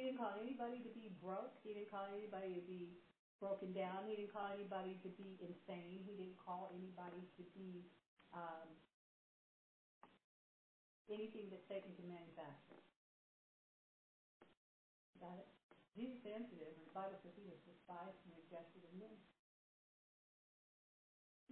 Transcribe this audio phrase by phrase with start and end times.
[0.00, 1.60] He didn't call anybody to be broke.
[1.60, 2.96] He didn't call anybody to be
[3.36, 4.08] broken down.
[4.08, 6.00] He didn't call anybody to be insane.
[6.08, 7.84] He didn't call anybody to be
[8.32, 8.64] um,
[11.12, 12.80] anything that Satan can manufacture.
[15.20, 15.52] Got it?
[15.92, 19.20] Jesus answered it, and the Bible says he was despised and rejected of men.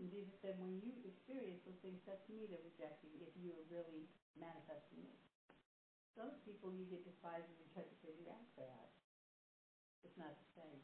[0.01, 3.67] And Jesus said, when you experience those things, that's me that rejecting if you are
[3.69, 4.09] really
[4.41, 5.28] manifesting it.
[6.19, 8.91] Some people you get despised and rejected because you act bad.
[10.03, 10.83] It's not the same.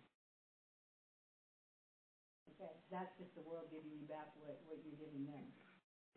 [2.55, 5.51] Okay, that's just the world giving you back what, what you're giving them.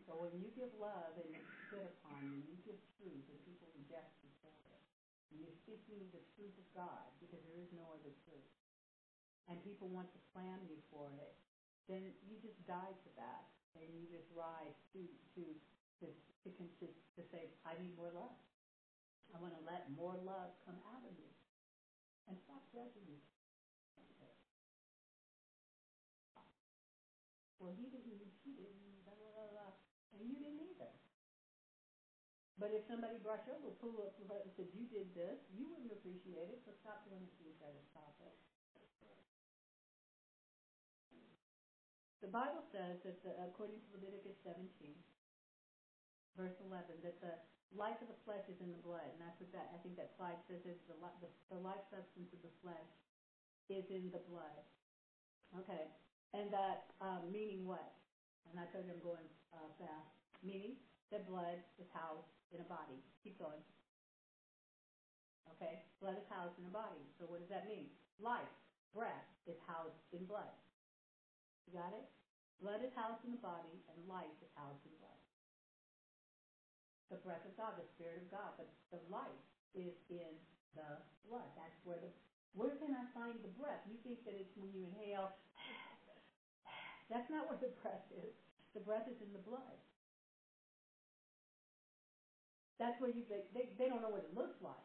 [0.06, 3.66] So when you give love and it's spit upon you, you give truth and people
[3.74, 4.82] reject you for it.
[5.34, 8.54] And you're speaking the truth of God because there is no other truth.
[9.50, 11.34] And people want to slam you for it
[11.88, 15.00] then you just die to that, and you just rise to
[15.34, 15.42] to
[16.04, 16.06] to
[16.44, 18.36] to, to, to say, I need more love.
[19.32, 21.30] I want to let more love come out of you,
[22.26, 23.20] and stop judging me.
[27.58, 29.74] Well, he didn't, she didn't, blah, blah, blah,
[30.14, 30.94] and you didn't either.
[32.54, 35.90] But if somebody brought your little pool up and said, you did this, you wouldn't
[35.90, 38.34] appreciate it, so stop doing it you to stop it.
[42.18, 44.90] The Bible says that the, according to Leviticus 17,
[46.36, 47.34] verse 11, that the
[47.76, 50.12] life of the flesh is in the blood, and that's what that I think that
[50.16, 52.90] slide says is the, the, the life substance of the flesh
[53.68, 54.60] is in the blood.
[55.64, 55.88] Okay,
[56.32, 57.96] and that um, meaning what?
[58.48, 60.12] And I told you I'm going uh, fast.
[60.40, 60.80] Meaning
[61.12, 63.00] that blood is housed in a body.
[63.24, 63.60] Keep going.
[65.56, 67.02] Okay, blood is housed in a body.
[67.18, 67.92] So what does that mean?
[68.20, 68.52] Life,
[68.92, 70.52] breath, is housed in blood.
[71.66, 72.06] You got it?
[72.60, 75.17] Blood is housed in the body, and life is housed in blood.
[77.10, 79.40] The breath of God, the Spirit of God, but the life
[79.74, 80.36] is in
[80.74, 81.48] the blood.
[81.56, 82.08] That's where the
[82.52, 83.80] where can I find the breath?
[83.86, 85.30] You think that it's when you inhale.
[87.10, 88.32] That's not where the breath is.
[88.74, 89.76] The breath is in the blood.
[92.78, 94.84] That's where you they, they, they don't know what it looks like.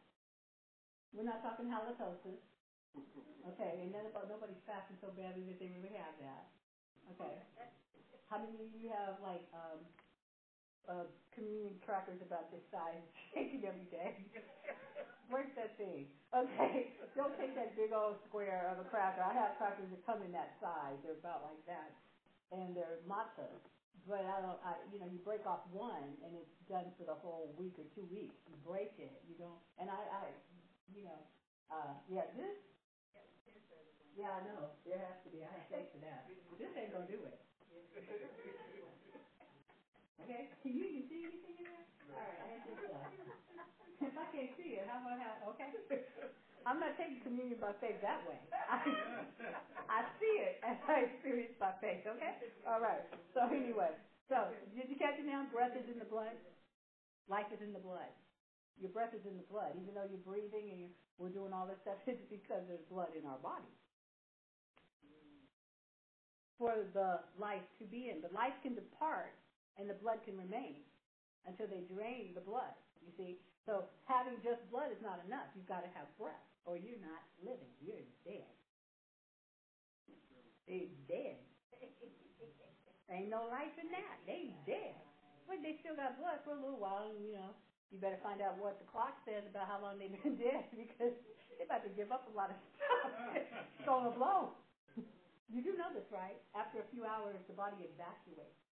[1.14, 2.40] We're not talking halitosis.
[3.48, 6.46] Okay, and then about nobody's fasting so badly that they really have that.
[7.12, 7.42] Okay.
[8.30, 9.80] How many of you have like um,
[10.88, 14.16] uh, communion crackers about this size, shaking every day?
[15.30, 16.06] Break that thing.
[16.36, 16.86] Okay.
[17.16, 19.22] Don't take that big old square of a cracker.
[19.22, 20.98] I have crackers that come in that size.
[21.02, 21.94] They're about like that,
[22.52, 23.60] and they're matzah.
[24.08, 24.60] But I don't.
[24.64, 27.86] I you know you break off one and it's done for the whole week or
[27.96, 28.36] two weeks.
[28.48, 29.16] You break it.
[29.24, 29.60] You don't.
[29.80, 30.22] And I, I
[30.92, 31.20] you know,
[31.72, 32.26] uh, yeah.
[32.36, 32.56] This
[34.16, 34.70] yeah, I know.
[34.86, 35.44] There has to be.
[35.44, 36.26] I have faith for that.
[36.58, 37.40] This ain't gonna do it.
[40.24, 40.48] Okay?
[40.64, 41.86] Can you even see anything in there?
[42.16, 42.80] All right, I had this.
[44.02, 45.32] If I can't see it, how about how?
[45.56, 45.72] Okay.
[46.66, 48.36] I'm not taking communion by faith that way.
[48.68, 48.80] I,
[49.90, 52.04] I see it as I experience by faith.
[52.08, 52.36] Okay.
[52.68, 53.04] All right.
[53.34, 53.92] So anyway,
[54.28, 55.44] so did you catch it now?
[55.52, 56.36] Breath is in the blood.
[57.30, 58.12] Life is in the blood.
[58.80, 59.76] Your breath is in the blood.
[59.80, 63.16] Even though you're breathing and you're, we're doing all this stuff, it's because there's blood
[63.18, 63.72] in our body
[66.58, 68.22] for the life to be in.
[68.22, 69.34] The life can depart
[69.78, 70.82] and the blood can remain
[71.46, 73.38] until they drain the blood, you see.
[73.66, 75.48] So having just blood is not enough.
[75.56, 77.72] You've got to have breath or you're not living.
[77.80, 78.52] You're dead.
[80.68, 81.40] They're dead.
[83.12, 84.16] Ain't no life in that.
[84.26, 84.96] They dead.
[85.46, 87.52] But they still got blood for a little while, and you know,
[87.92, 91.12] you better find out what the clock says about how long they've been dead because
[91.60, 93.12] they're about to give up a lot of stuff.
[93.38, 94.56] it's gonna blow.
[95.52, 96.40] You do know this, right?
[96.56, 98.63] After a few hours, the body evacuates.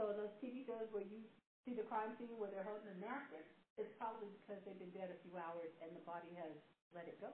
[0.00, 1.20] So those TV shows where you
[1.60, 3.44] see the crime scene where they're holding a napkin,
[3.76, 6.56] it's probably because they've been dead a few hours and the body has
[6.96, 7.28] let it go.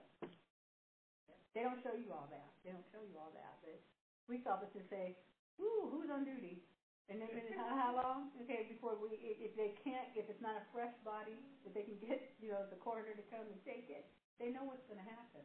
[1.55, 2.51] They don't show you all that.
[2.67, 3.63] They don't show you all that.
[3.63, 3.79] But
[4.27, 5.15] police officers say,
[5.63, 6.59] "Ooh, who's on duty?"
[7.07, 8.35] And then how, how long?
[8.43, 11.95] Okay, before we, if they can't, if it's not a fresh body, if they can
[12.03, 14.03] get, you know, the coroner to come and take it,
[14.43, 15.39] they know what's going to happen.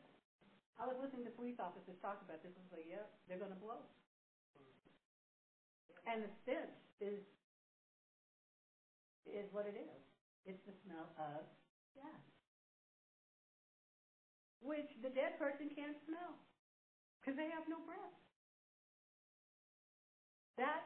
[0.75, 2.51] I was listening to police officers talk about this.
[2.59, 3.79] I was like, yeah, they're going to blow.
[6.07, 7.21] And the stench is
[9.27, 10.03] is what it is.
[10.45, 11.47] It's the smell of
[11.95, 12.25] death,
[14.61, 16.39] which the dead person can't smell
[17.21, 18.15] because they have no breath.
[20.57, 20.83] That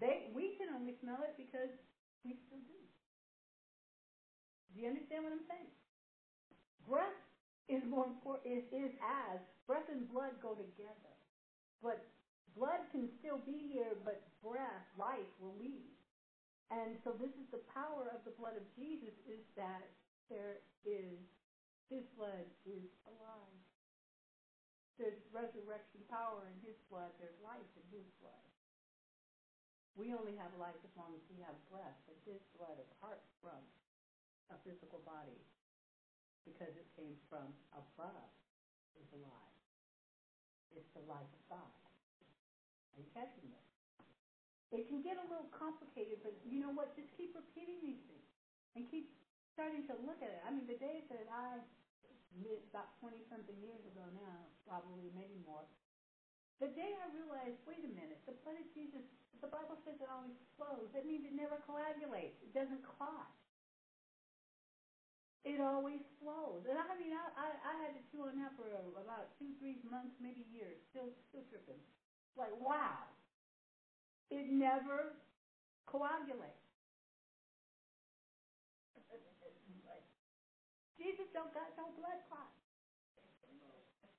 [0.00, 1.70] they we can only smell it because
[2.24, 2.80] we still do.
[4.74, 5.68] Do you understand what I'm saying?
[6.86, 7.16] Breath
[7.68, 11.14] is more important is, is as breath and blood go together.
[11.82, 11.98] But
[12.56, 15.92] blood can still be here, but breath, life will leave.
[16.72, 19.84] And so this is the power of the blood of Jesus is that
[20.32, 20.56] there
[20.88, 21.20] is
[21.92, 23.60] His blood is alive.
[24.96, 27.12] There's resurrection power in His blood.
[27.20, 28.48] There's life in His blood.
[29.92, 33.60] We only have life as long as we have breath, but His blood, apart from
[34.48, 35.44] a physical body,
[36.48, 38.32] because it came from above,
[38.96, 39.60] is alive.
[40.72, 41.81] It's the life of God.
[42.96, 43.08] This?
[44.72, 46.96] It can get a little complicated, but you know what?
[46.96, 48.28] Just keep repeating these things
[48.72, 49.12] and keep
[49.52, 50.40] starting to look at it.
[50.48, 51.60] I mean, the days that I
[52.40, 55.68] lived about 20 something years ago now, probably maybe more,
[56.56, 59.04] the day I realized, wait a minute, the blood of Jesus,
[59.44, 60.88] the Bible says it always flows.
[60.96, 62.40] That means it never coagulates.
[62.40, 63.28] It doesn't clot.
[65.44, 66.64] It always flows.
[66.64, 69.82] And I mean, I, I, I had to chew on that for about two, three
[69.84, 71.82] months, maybe years, still, still tripping.
[72.36, 73.06] Like, wow.
[74.30, 75.12] It never
[75.86, 76.56] coagulates.
[80.96, 82.48] Jesus don't got no blood clot.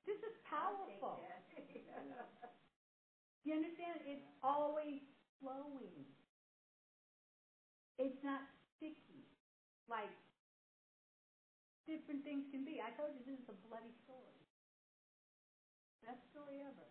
[0.06, 1.24] This is powerful.
[3.44, 4.01] you understand?
[4.06, 5.00] It's always
[5.39, 6.06] flowing.
[7.98, 8.42] It's not
[8.77, 9.24] sticky
[9.88, 10.12] like
[11.88, 12.80] different things can be.
[12.81, 14.44] I told you this is a bloody story.
[16.04, 16.88] Best story ever.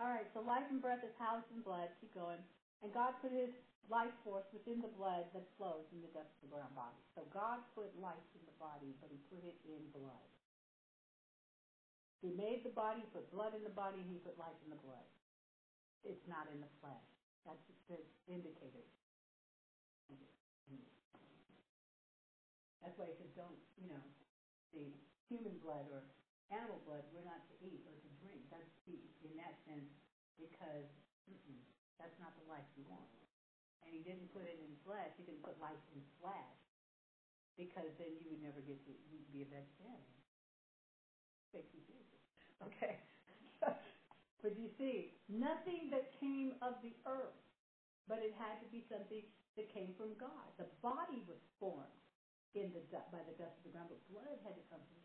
[0.00, 1.92] All right, so life and breath is housed in blood.
[2.00, 2.40] Keep going.
[2.80, 3.52] And God put his
[3.92, 6.96] life force within the blood that flows in the depths of the ground body.
[7.12, 10.30] So God put life in the body, but he put it in blood.
[12.24, 14.80] He made the body, put blood in the body, and he put life in the
[14.80, 15.04] blood.
[16.00, 17.08] It's not in the flesh.
[17.44, 17.60] That's
[17.92, 18.84] the indicator.
[22.80, 24.04] That's why he says don't, you know,
[24.72, 24.88] the
[25.28, 26.00] human blood or
[26.48, 28.09] animal blood we're not to eat or to
[29.66, 29.88] in
[30.38, 30.88] because
[31.30, 31.60] mm-mm,
[31.98, 33.10] that's not the life you want.
[33.84, 35.12] And he didn't put it in flesh.
[35.16, 36.58] He didn't put life in flesh
[37.56, 38.92] because then you would never get to
[39.32, 40.18] be a vegetarian.
[42.64, 42.96] Okay.
[44.42, 47.36] but you see, nothing that came of the earth,
[48.08, 49.24] but it had to be something
[49.56, 50.52] that came from God.
[50.58, 52.04] The body was formed
[52.54, 54.99] in the by the dust of the ground, but blood had to come from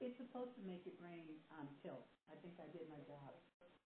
[0.00, 2.08] It's supposed to make your brain um, tilt.
[2.32, 3.36] I think I did my job.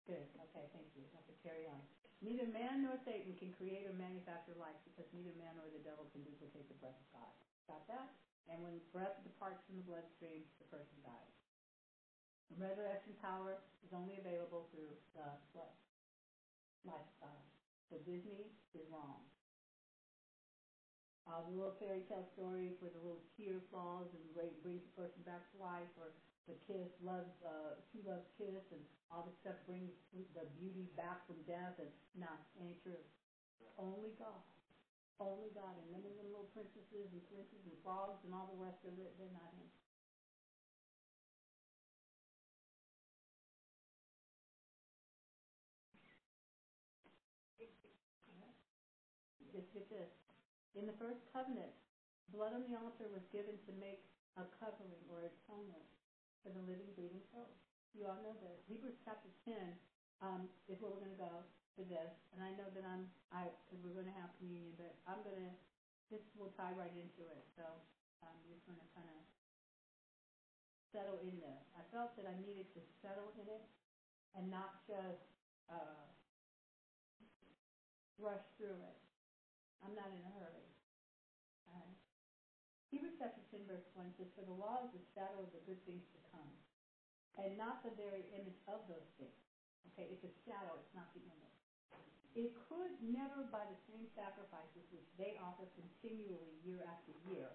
[0.05, 0.29] Good.
[0.37, 1.01] Okay, thank you.
[1.09, 1.81] I have to carry on.
[2.21, 6.05] Neither man nor Satan can create or manufacture life because neither man nor the devil
[6.13, 7.33] can duplicate the breath of God.
[7.65, 8.13] Got that?
[8.45, 11.33] And when breath departs from the bloodstream, the person dies.
[12.53, 15.25] Resurrection power is only available through the
[15.57, 15.73] what?
[16.85, 17.47] Lifestyle.
[17.89, 19.23] So Disney is wrong.
[21.25, 24.21] Uh, the little fairy tale stories where the little tear falls and
[24.61, 26.11] brings the person back to life, or
[26.47, 29.91] the kiss loves uh true loves kiss and all this stuff brings
[30.33, 32.27] the beauty back from death and no,
[32.59, 32.99] ain't true.
[33.77, 34.41] Only God.
[35.19, 35.77] Only God.
[35.77, 39.13] And then the little princesses and princes and frogs and all the rest of it,
[39.17, 39.69] they're not him.
[49.71, 50.22] Just this.
[50.73, 51.69] In the first covenant,
[52.33, 54.09] blood on the altar was given to make
[54.41, 55.85] a covering or atonement
[56.41, 57.53] for the living, breathing soul.
[57.93, 58.57] You all know this.
[58.65, 59.53] Hebrews chapter 10
[60.25, 61.45] um, is where we're going to go
[61.77, 62.09] for this.
[62.33, 65.37] And I know that I'm, I, cause we're going to have communion, but I'm going
[65.37, 65.53] to,
[66.09, 67.45] this will tie right into it.
[67.53, 67.61] So
[68.25, 69.21] I'm just going to kind of
[70.89, 71.61] settle in this.
[71.77, 73.65] I felt that I needed to settle in it
[74.33, 75.21] and not just
[75.69, 76.01] uh,
[78.17, 79.02] rush through it.
[79.83, 80.71] I'm not in a hurry.
[81.67, 81.91] Uh,
[82.87, 85.81] Hebrews chapter 10, verse 1 says, For the law is the shadow of the good
[85.83, 86.55] things to come,
[87.35, 89.43] and not the very image of those things.
[89.91, 91.59] Okay, it's a shadow, it's not the image.
[92.33, 97.53] It could never, by the same sacrifices which they offer continually year after year,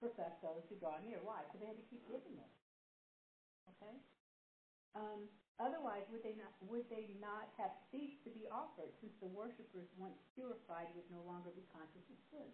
[0.00, 1.20] perfect those who draw near.
[1.20, 1.44] Why?
[1.44, 2.48] Because they had to keep giving it.
[3.76, 4.00] Okay?
[4.94, 5.26] Um,
[5.58, 9.90] otherwise, would they not would they not have ceased to be offered, since the worshippers,
[9.98, 12.50] once purified, would no longer be conscious of sin?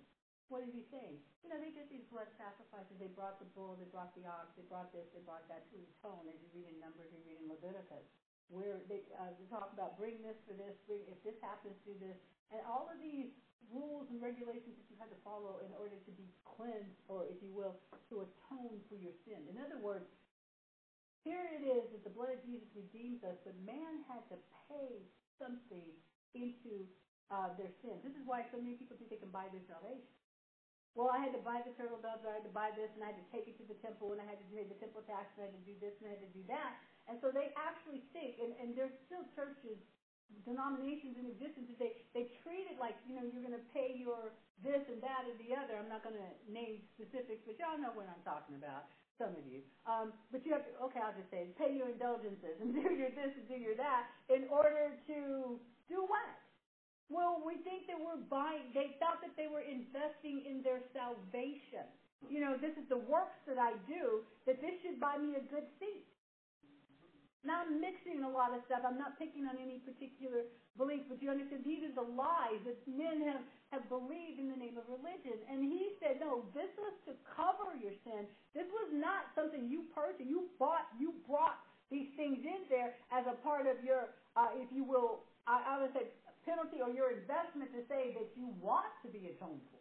[0.50, 1.22] What is he saying?
[1.46, 2.98] You know, they did these blood sacrifices.
[2.98, 5.78] They brought the bull, they brought the ox, they brought this, they brought that to
[5.78, 6.26] atone.
[6.26, 8.02] As you read in Numbers, you read in Leviticus,
[8.50, 11.94] where they, uh, they talk about bring this for this, bring, if this happens, do
[12.02, 12.18] this.
[12.50, 13.30] And all of these
[13.70, 17.38] rules and regulations that you had to follow in order to be cleansed, or if
[17.38, 17.78] you will,
[18.10, 19.46] to atone for your sin.
[19.46, 20.10] In other words,
[21.24, 25.04] here it is that the blood of Jesus redeems us, but man had to pay
[25.36, 25.88] something
[26.32, 26.86] into
[27.28, 28.00] uh, their sins.
[28.02, 30.10] This is why so many people think they can buy their salvation.
[30.98, 33.14] Well, I had to buy the turtle doves, I had to buy this, and I
[33.14, 35.30] had to take it to the temple, and I had to pay the temple tax,
[35.38, 36.82] and I had to do this, and I had to do that.
[37.06, 39.78] And so they actually think, and, and there's still churches
[40.46, 43.98] denominations in existence is they, they treat it like, you know, you're going to pay
[43.98, 44.30] your
[44.62, 45.74] this and that and the other.
[45.74, 48.86] I'm not going to name specifics, but y'all know what I'm talking about,
[49.20, 49.60] some of you.
[49.84, 53.12] Um, but you have to, okay, I'll just say, pay your indulgences and do your
[53.12, 55.60] this and do your that in order to
[55.92, 56.32] do what?
[57.10, 61.84] Well, we think that we're buying, they thought that they were investing in their salvation.
[62.28, 65.44] You know, this is the works that I do, that this should buy me a
[65.44, 66.06] good seat.
[67.40, 68.84] Now I'm mixing a lot of stuff.
[68.84, 70.44] I'm not picking on any particular
[70.76, 73.40] belief, but you understand these are the lies that men have,
[73.72, 75.40] have believed in the name of religion.
[75.48, 78.28] And he said, no, this was to cover your sin.
[78.52, 80.28] This was not something you purchased.
[80.28, 81.56] You bought, you brought
[81.88, 85.74] these things in there as a part of your, uh, if you will, I, I
[85.80, 86.12] would say
[86.44, 89.79] penalty or your investment to say that you want to be atoned for.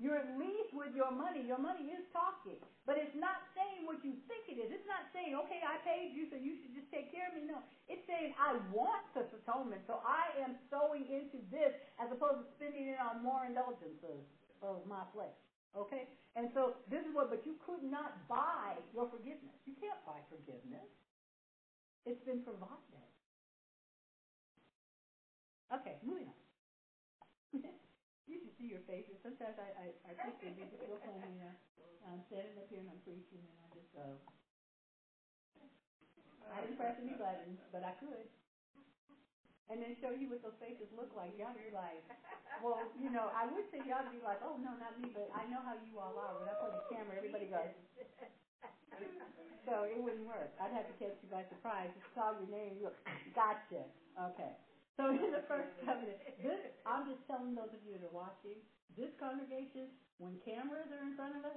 [0.00, 1.44] You're at least with your money.
[1.44, 2.56] Your money is talking.
[2.88, 4.72] But it's not saying what you think it is.
[4.72, 7.44] It's not saying, okay, I paid you, so you should just take care of me.
[7.44, 7.60] No.
[7.84, 12.48] It's saying, I want this atonement, so I am sowing into this as opposed to
[12.56, 14.24] spending it on more indulgences
[14.64, 15.36] of my flesh.
[15.76, 16.08] Okay?
[16.32, 19.60] And so this is what, but you could not buy your forgiveness.
[19.68, 20.88] You can't buy forgiveness.
[22.08, 23.04] It's been provided.
[25.76, 26.39] Okay, moving on.
[28.60, 29.16] You see your faces.
[29.24, 31.40] Sometimes I, I, I think they just look on me.
[31.40, 31.48] Uh,
[32.12, 34.20] I'm standing up here and I'm preaching and I just go.
[36.52, 38.28] I didn't press any buttons, but I could.
[39.72, 41.32] And then show you what those faces look like.
[41.40, 42.04] Y'all be like,
[42.60, 45.44] well, you know, I would say y'all be like, oh, no, not me, but I
[45.48, 46.36] know how you all are.
[46.36, 47.72] When I put the camera, everybody goes.
[49.64, 50.50] So it wouldn't work.
[50.60, 51.90] I'd have to catch you by surprise.
[51.94, 52.76] Just call your name.
[52.76, 52.92] You go,
[53.34, 53.88] gotcha.
[54.34, 54.52] Okay.
[55.00, 58.60] So in the first covenant, this, I'm just telling those of you that are watching,
[59.00, 59.88] this congregation,
[60.20, 61.56] when cameras are in front of us,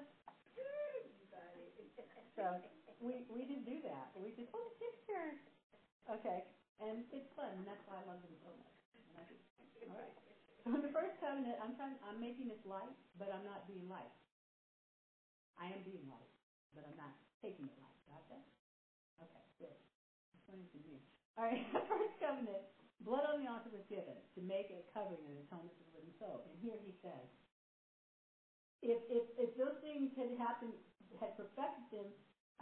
[2.40, 2.56] so
[3.04, 4.08] we, we didn't do that.
[4.16, 5.36] We just, oh, picture.
[6.08, 6.40] Okay.
[6.80, 8.76] And it's fun, and that's why I love them so much.
[9.92, 10.16] all right.
[10.64, 13.92] So in the first covenant, I'm trying, I'm making this light, but I'm not being
[13.92, 14.12] light.
[15.60, 16.32] I am being light,
[16.74, 17.12] but I'm not
[17.44, 18.00] taking it light.
[18.08, 18.46] Got that?
[19.22, 19.78] Okay, good.
[21.38, 21.60] All right,
[21.92, 22.64] first covenant
[23.04, 26.16] Blood on the altar was given to make a covering and atonement for the living
[26.16, 26.40] soul.
[26.48, 27.28] And here he says,
[28.80, 30.72] if, if, if those things had happened,
[31.20, 32.08] had perfected them,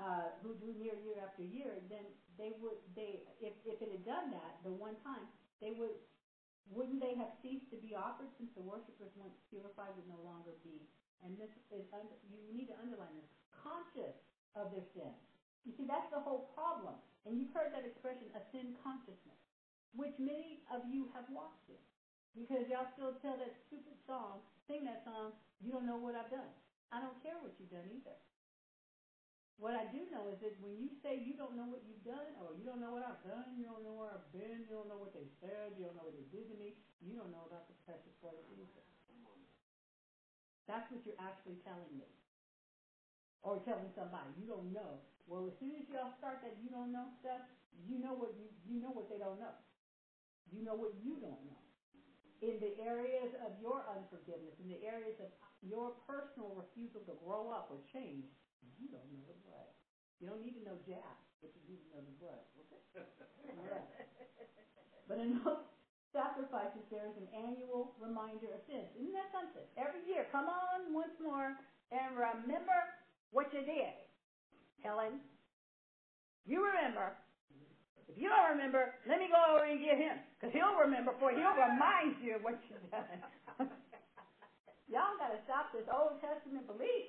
[0.02, 2.02] uh, who drew near year after year, then
[2.42, 5.30] they would, they, if, if it had done that the one time,
[5.62, 5.94] they would,
[6.66, 10.58] wouldn't they have ceased to be offered since the worshippers once purified would no longer
[10.66, 10.82] be?
[11.22, 14.16] And this is, under, you need to underline this, conscious
[14.58, 15.14] of their sin.
[15.68, 16.98] You see, that's the whole problem.
[17.30, 19.41] And you've heard that expression, a sin consciousness
[19.94, 21.82] which many of you have walked in.
[22.32, 26.32] Because y'all still tell that stupid song, sing that song, you don't know what I've
[26.32, 26.48] done.
[26.92, 28.16] I don't care what you've done either.
[29.60, 32.34] What I do know is that when you say you don't know what you've done,
[32.42, 34.88] or you don't know what I've done, you don't know where I've been, you don't
[34.90, 37.46] know what they said, you don't know what they did to me, you don't know
[37.46, 38.82] about the precious blood of Jesus.
[40.66, 42.08] That's what you're actually telling me.
[43.44, 45.02] Or telling somebody, you don't know.
[45.28, 47.42] Well, as soon as y'all start that you don't know stuff,
[47.86, 49.54] you know what you, you know what they don't know.
[50.50, 51.62] You know what you don't know.
[52.42, 55.28] In the areas of your unforgiveness, in the areas of
[55.62, 58.26] your personal refusal to grow up or change,
[58.78, 59.70] you don't know the blood.
[60.20, 62.42] You don't need to know Jack, but you need to know the blood.
[62.58, 62.82] Okay?
[63.70, 63.86] right.
[65.08, 65.58] But in those
[66.14, 68.90] sacrifices, there is an annual reminder of sins.
[68.96, 69.66] Isn't that something?
[69.78, 71.54] Every year, come on once more
[71.92, 72.86] and remember
[73.32, 73.94] what you did.
[74.84, 75.20] Helen,
[76.46, 77.14] you remember
[78.10, 80.18] if you don't remember, let me go over and get him.
[80.38, 81.40] Because he'll remember for you.
[81.42, 83.20] He'll remind you of what you've done.
[84.92, 87.08] Y'all got to stop this Old Testament belief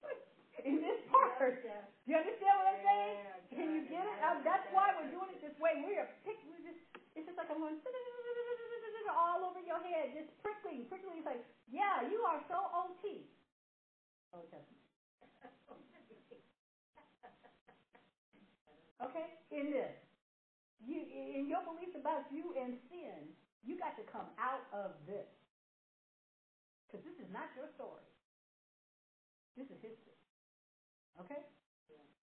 [0.68, 1.60] in this part.
[1.60, 3.16] Do you understand what I'm saying?
[3.52, 4.16] Can you get it?
[4.24, 5.76] Uh, that's why we're doing it this way.
[5.84, 6.80] We are pick, we just,
[7.12, 7.76] it's just like I'm going
[9.12, 11.20] all over your head, just prickling, prickling.
[11.20, 13.28] It's like, yeah, you are so OT.
[14.32, 14.80] Old Testament.
[19.02, 19.26] Okay?
[19.50, 19.92] In this
[20.86, 23.30] you, in your beliefs about you and sin,
[23.62, 25.28] you got to come out of this.
[26.86, 28.04] Because this is not your story.
[29.56, 30.18] This is history.
[31.20, 31.40] Okay?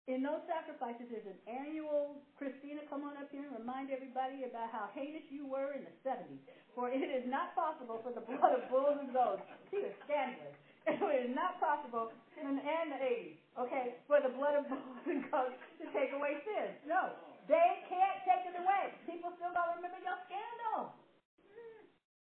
[0.06, 4.70] In those sacrifices, there's an annual, Christina, come on up here and remind everybody about
[4.70, 6.46] how heinous you were in the 70s.
[6.78, 9.42] For it is not possible for the blood of bulls and goats,
[9.74, 10.54] see, it's scandalous.
[10.86, 15.58] It is not possible, in, the 80s, okay, for the blood of bulls and goats
[15.82, 16.78] to take away sins.
[16.86, 17.10] No.
[17.48, 18.94] They can't take it away.
[19.06, 20.90] People still don't remember your scandal.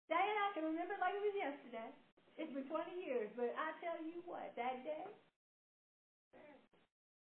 [0.08, 1.90] Diane, I can remember like it was yesterday.
[2.36, 5.04] It's been 20 years, but I tell you what, that day,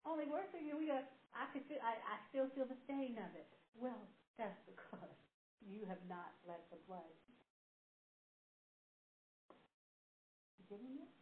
[0.06, 1.00] only worse thing we go,
[1.36, 3.48] I could feel, I, I still feel the stain of it.
[3.76, 5.16] Well, That's because
[5.62, 7.12] you have not let the blood.
[10.60, 11.17] You getting it?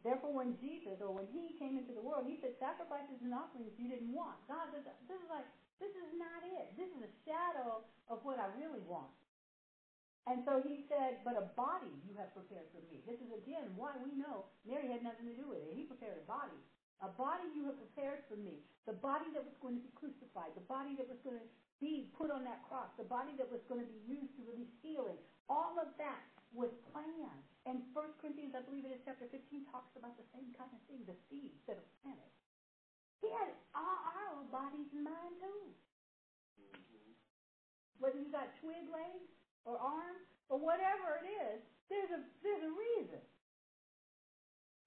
[0.00, 3.76] Therefore, when Jesus, or when he came into the world, he said, sacrifices and offerings
[3.76, 4.40] you didn't want.
[4.48, 5.44] God, this, this is like,
[5.76, 6.72] this is not it.
[6.76, 9.12] This is a shadow of what I really want.
[10.28, 13.00] And so he said, but a body you have prepared for me.
[13.08, 15.72] This is again why we know Mary had nothing to do with it.
[15.72, 16.60] He prepared a body.
[17.00, 18.60] A body you have prepared for me.
[18.84, 20.52] The body that was going to be crucified.
[20.54, 21.48] The body that was going to
[21.80, 22.92] be put on that cross.
[23.00, 25.16] The body that was going to be used to release healing.
[25.48, 26.20] All of that
[26.52, 27.49] was planned.
[27.70, 30.82] And 1 Corinthians, I believe it is chapter 15, talks about the same kind of
[30.90, 32.34] thing, the seeds that are planted.
[33.22, 35.70] He had all our bodies in mind too.
[38.02, 39.30] Whether you got twig legs
[39.62, 43.22] or arms or whatever it is, there's a there's a reason.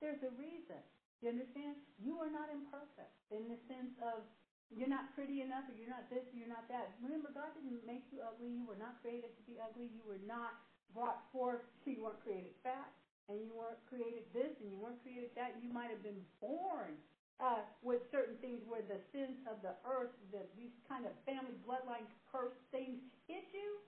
[0.04, 0.82] There's a reason.
[1.24, 1.80] You understand?
[1.96, 4.28] You are not imperfect in the sense of
[4.68, 7.00] you're not pretty enough or you're not this or you're not that.
[7.00, 8.52] Remember, God didn't make you ugly.
[8.52, 9.88] You were not created to be ugly.
[9.88, 10.58] You were not
[10.92, 11.62] brought forth.
[11.84, 12.92] So you weren't created fat
[13.30, 15.56] and you weren't created this and you weren't created that.
[15.62, 17.00] You might have been born
[17.40, 21.56] uh, with certain things where the sins of the earth, the, these kind of family
[21.64, 23.80] bloodline curse things hit you,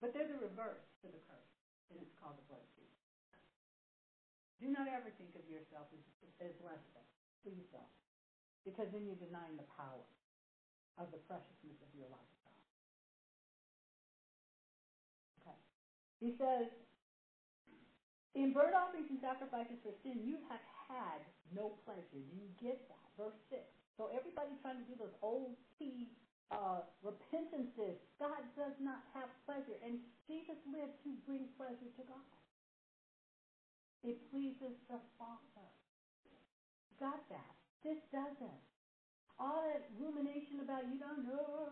[0.00, 1.52] but there's a reverse to the curse,
[1.92, 2.88] and it's called the blood seed.
[4.60, 6.04] Do not ever think of yourself as,
[6.40, 7.04] as less than.
[7.44, 7.96] Please don't.
[8.64, 10.04] Because then you're denying the power
[11.00, 12.39] of the preciousness of your lifestyle.
[16.20, 16.68] He says,
[18.34, 21.20] in burnt offerings and sacrifices for sin, you have had
[21.52, 22.22] no pleasure.
[22.30, 23.08] Do you get that?
[23.18, 23.62] Verse 6.
[23.98, 26.08] So everybody's trying to do those old T
[26.52, 27.98] uh, repentances.
[28.18, 29.76] God does not have pleasure.
[29.82, 29.98] And
[30.28, 32.38] Jesus lived to bring pleasure to God.
[34.04, 35.68] It pleases the Father.
[37.00, 37.54] Got that?
[37.84, 38.62] This doesn't.
[39.38, 41.68] All that rumination about you don't know,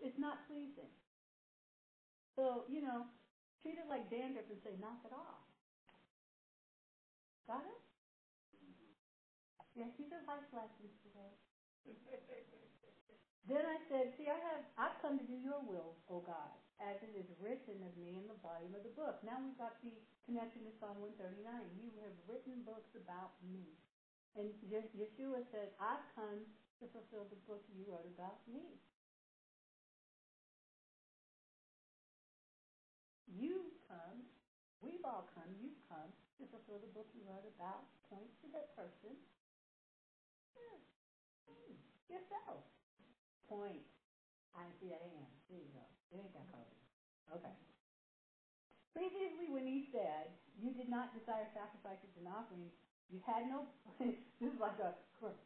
[0.00, 0.90] it's not pleasing.
[2.36, 3.06] So, you know,
[3.62, 5.44] treat it like dandruff and say, knock it off.
[7.46, 7.80] Got it?
[9.78, 11.32] Yes, these are life lessons today.
[13.48, 16.96] then I said, see, I have, I've come to do your will, O God as
[17.04, 19.20] it is written of me in the volume of the book.
[19.20, 19.92] Now we've got the
[20.24, 21.44] connection to Psalm 139.
[21.76, 23.76] You have written books about me.
[24.32, 26.48] And Yeshua said, I've come
[26.80, 28.80] to fulfill the book you wrote about me.
[33.40, 34.20] You've come,
[34.84, 38.68] we've all come, you've come to fulfill the book you wrote about, point to that
[38.76, 39.16] person.
[40.56, 40.78] Hmm.
[41.48, 41.74] Hmm.
[42.12, 42.64] Yourself.
[43.48, 43.82] Point.
[44.54, 45.32] I see that hand.
[45.48, 45.86] There you go.
[46.12, 46.44] It ain't that.
[47.34, 47.54] Okay.
[48.92, 52.72] Previously, when he said, you did not desire sacrifices and offerings,
[53.08, 53.66] you had no,
[54.00, 54.92] this is like a,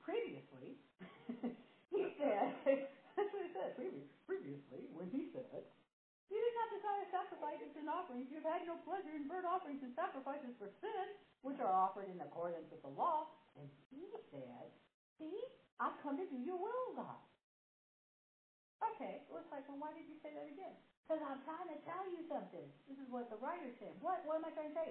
[0.00, 0.76] previously,
[1.92, 2.52] he said,
[3.16, 5.62] that's what he said, previous, previously, when he said,
[6.30, 9.92] you did not desire sacrifices and offerings, you've had no pleasure in burnt offerings and
[9.94, 11.06] sacrifices for sin,
[11.44, 13.28] which are offered in accordance with the law.
[13.56, 14.68] And he said,
[15.20, 15.36] see,
[15.78, 17.20] I've come to do your will, God.
[18.94, 20.76] Okay, well, it's like, well, why did you say that again?
[21.04, 22.64] Because I'm trying to tell you something.
[22.88, 23.92] This is what the writer said.
[24.00, 24.90] What, what am I trying to say?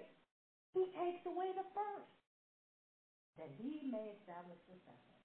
[0.73, 2.09] He takes away the first,
[3.37, 5.19] that he may establish the second.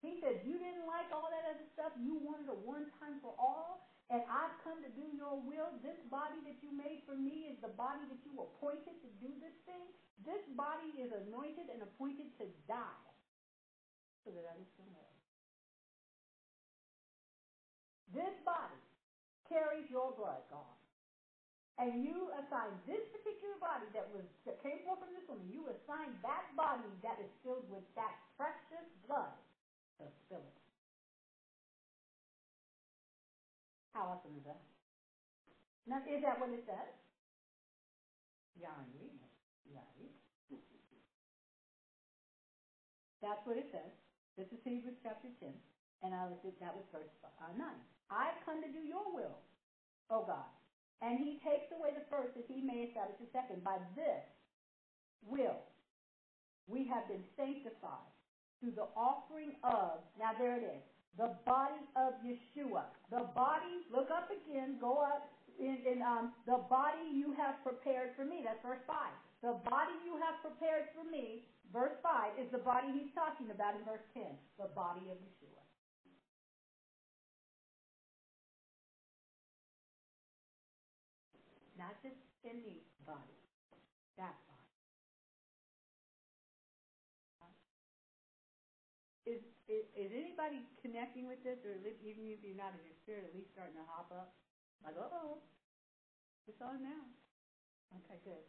[0.00, 1.92] He said, you didn't like all that other stuff.
[1.98, 3.82] You wanted a one time for all.
[4.10, 5.72] And I've come to do your will.
[5.82, 9.34] This body that you made for me is the body that you appointed to do
[9.40, 9.90] this thing.
[10.24, 13.10] This body is anointed and appointed to die
[14.24, 15.18] so that others can live.
[18.12, 18.80] This body
[19.48, 20.76] carries your blood, God.
[21.78, 25.68] And you assign this particular body that was that came forth from this woman, you
[25.68, 29.40] assign that body that is filled with that precious blood
[29.98, 30.57] to fill it.
[35.86, 36.92] Now, is that what it says?
[38.94, 39.18] It.
[39.64, 39.80] Yeah.
[43.20, 43.90] That's what it says.
[44.36, 45.50] This is Hebrews chapter 10.
[46.02, 47.58] And I was, that was verse uh, 9.
[48.10, 49.38] I've come to do your will,
[50.10, 50.46] O God.
[51.02, 53.64] And he takes away the first that he may establish the second.
[53.64, 54.24] By this
[55.22, 55.58] will
[56.68, 58.12] we have been sanctified
[58.60, 60.82] through the offering of, now there it is,
[61.16, 62.84] the body of Yeshua.
[63.10, 68.12] The body, look up again, go up in, in um, the body you have prepared
[68.14, 68.44] for me.
[68.44, 68.96] That's verse 5.
[69.42, 73.78] The body you have prepared for me, verse 5, is the body he's talking about
[73.78, 74.26] in verse 10,
[74.58, 75.58] the body of Yeshua.
[81.78, 83.40] not just any body,
[84.18, 84.58] that body.
[89.24, 89.40] Is,
[89.70, 93.34] is, is anybody connecting with this, or even if you're not in your spirit, at
[93.36, 94.32] least starting to hop up?
[94.80, 95.36] Like, oh,
[96.48, 97.04] it's on now.
[98.00, 98.40] Okay, good.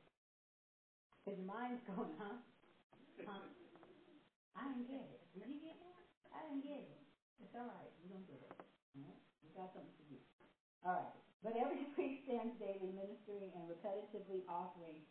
[1.28, 2.39] His mind's going, huh?
[3.28, 3.43] Huh?
[3.43, 3.52] Um,
[4.56, 5.19] I didn't get it.
[5.36, 5.95] Did you get it?
[6.32, 7.04] I didn't get it.
[7.43, 7.91] It's all right.
[7.99, 8.54] You don't get it.
[8.95, 9.19] All right?
[9.43, 10.19] We got something for you.
[10.84, 11.12] All right.
[11.43, 15.04] But every priest stands daily ministering and repetitively offering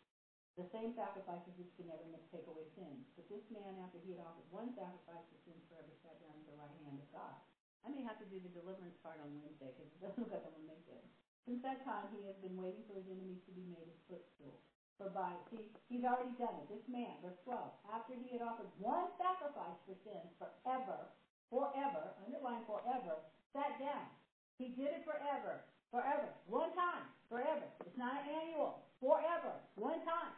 [0.59, 2.03] the same sacrifices which can never
[2.35, 3.07] take away sins.
[3.15, 6.47] But this man, after he had offered one sacrifice for sins forever, sat down at
[6.51, 7.39] the right hand of God.
[7.87, 10.43] I may have to do the deliverance part on Wednesday because it doesn't look like
[10.43, 11.07] I'm going to make it.
[11.47, 14.59] Since that time, he has been waiting for his enemies to be made his footstool.
[14.99, 16.67] For by, see, he's already done it.
[16.67, 17.55] This man, verse 12,
[17.95, 21.07] after he had offered one sacrifice for sins forever,
[21.55, 23.23] forever, underline forever,
[23.55, 24.11] sat down.
[24.59, 25.63] He did it forever,
[25.95, 27.63] forever, one time, forever.
[27.87, 30.35] It's not an annual, forever, one time.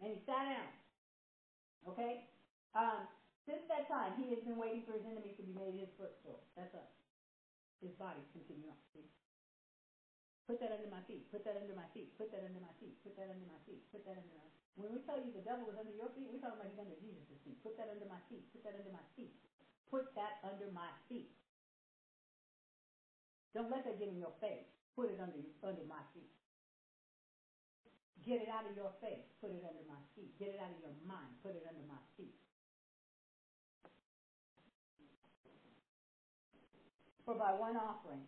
[0.00, 0.70] And he sat down.
[1.86, 2.18] Okay?
[2.74, 3.06] Um,
[3.46, 6.44] since that time, he has been waiting for his enemies to be made his footstool.
[6.54, 6.90] That's us.
[7.80, 8.78] His body continue on.
[8.92, 9.06] See?
[10.48, 11.28] Put that under my feet.
[11.30, 12.08] Put that under my feet.
[12.16, 12.96] Put that under my feet.
[13.04, 13.82] Put that under my feet.
[13.92, 14.64] Put that under my feet.
[14.76, 16.96] When we tell you the devil is under your feet, we're talking about he's under
[16.96, 17.60] Jesus' feet.
[17.62, 18.48] Put that under my feet.
[18.52, 19.36] Put that under my feet.
[19.90, 21.28] Put that under my feet.
[23.52, 24.68] Don't let that get in your face.
[24.96, 26.32] Put it under under my feet.
[28.26, 29.24] Get it out of your face.
[29.40, 30.34] Put it under my feet.
[30.38, 31.32] Get it out of your mind.
[31.42, 32.34] Put it under my feet.
[37.24, 38.24] For by one offering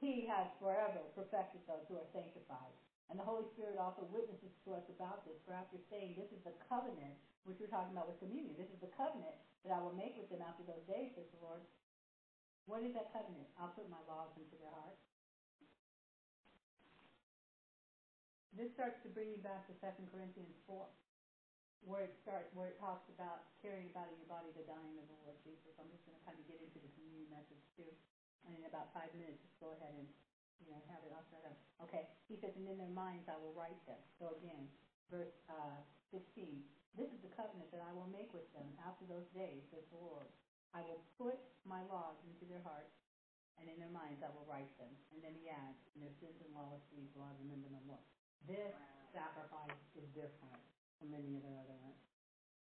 [0.00, 2.72] he has forever perfected those who are sanctified.
[3.08, 6.42] And the Holy Spirit also witnesses to us about this, for after saying, This is
[6.42, 7.14] the covenant,
[7.44, 10.28] which we're talking about with communion, this is the covenant that I will make with
[10.28, 11.62] them after those days, says the Lord.
[12.66, 13.46] What is that covenant?
[13.56, 14.98] I'll put my laws into their hearts.
[18.56, 20.80] This starts to bring you back to 2 Corinthians 4,
[21.84, 25.04] where it starts, where it talks about carrying about in your body the dying of
[25.12, 25.76] the Lord Jesus.
[25.76, 27.92] I'm just going to kind of get into the communion message too
[28.48, 30.08] And in about five minutes, just go ahead and,
[30.64, 31.60] you know, have it all set up.
[31.84, 34.00] Okay, he says, and in their minds I will write them.
[34.16, 34.72] So again,
[35.12, 35.76] verse uh,
[36.16, 36.24] 16,
[36.96, 40.00] this is the covenant that I will make with them after those days, says the
[40.00, 40.32] Lord.
[40.72, 41.36] I will put
[41.68, 42.96] my laws into their hearts,
[43.60, 44.96] and in their minds I will write them.
[45.12, 48.00] And then he adds, and their sins and lawless deeds will I remember no more.
[48.44, 48.76] This
[49.16, 50.60] sacrifice is different
[51.00, 51.96] from any of the other ones.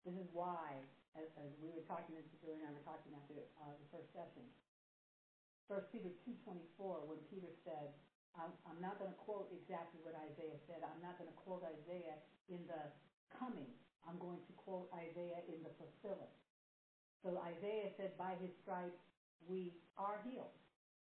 [0.05, 0.77] This is why,
[1.17, 4.13] as, as we were talking, as Julie and I were talking after uh, the first
[4.13, 4.45] session,
[5.65, 7.95] First Peter 2.24, when Peter said,
[8.35, 10.83] I'm, I'm not going to quote exactly what Isaiah said.
[10.83, 12.19] I'm not going to quote Isaiah
[12.51, 12.91] in the
[13.31, 13.69] coming.
[14.03, 16.33] I'm going to quote Isaiah in the fulfilling.
[17.23, 18.99] So Isaiah said, by his stripes
[19.47, 20.51] we are healed.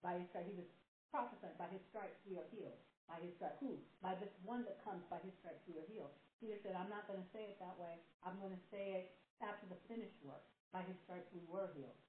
[0.05, 0.69] By his stripes, he was
[1.09, 2.77] prophesying, by his stripes we are healed.
[3.07, 3.77] By his stripes, who?
[3.99, 6.13] By this one that comes, by his stripes we are healed.
[6.39, 7.99] Peter said, I'm not going to say it that way.
[8.23, 9.05] I'm going to say it
[9.43, 10.43] after the finished work.
[10.71, 11.99] By his stripes we were healed.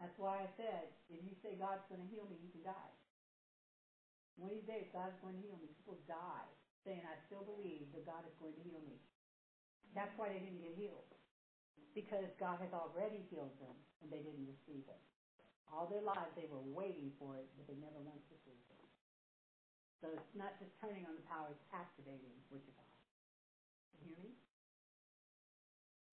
[0.00, 2.92] That's why I said, if you say God's going to heal me, you can die.
[4.34, 5.70] One of these days, God's going to heal me.
[5.78, 6.50] People die
[6.82, 8.98] saying, I still believe that God is going to heal me.
[9.94, 11.06] That's why they didn't get healed.
[11.94, 15.02] Because God has already healed them, and they didn't receive it.
[15.70, 18.84] All their lives, they were waiting for it, but they never once received it.
[20.02, 22.90] So it's not just turning on the power, it's activating what you got.
[23.94, 24.32] You hear me?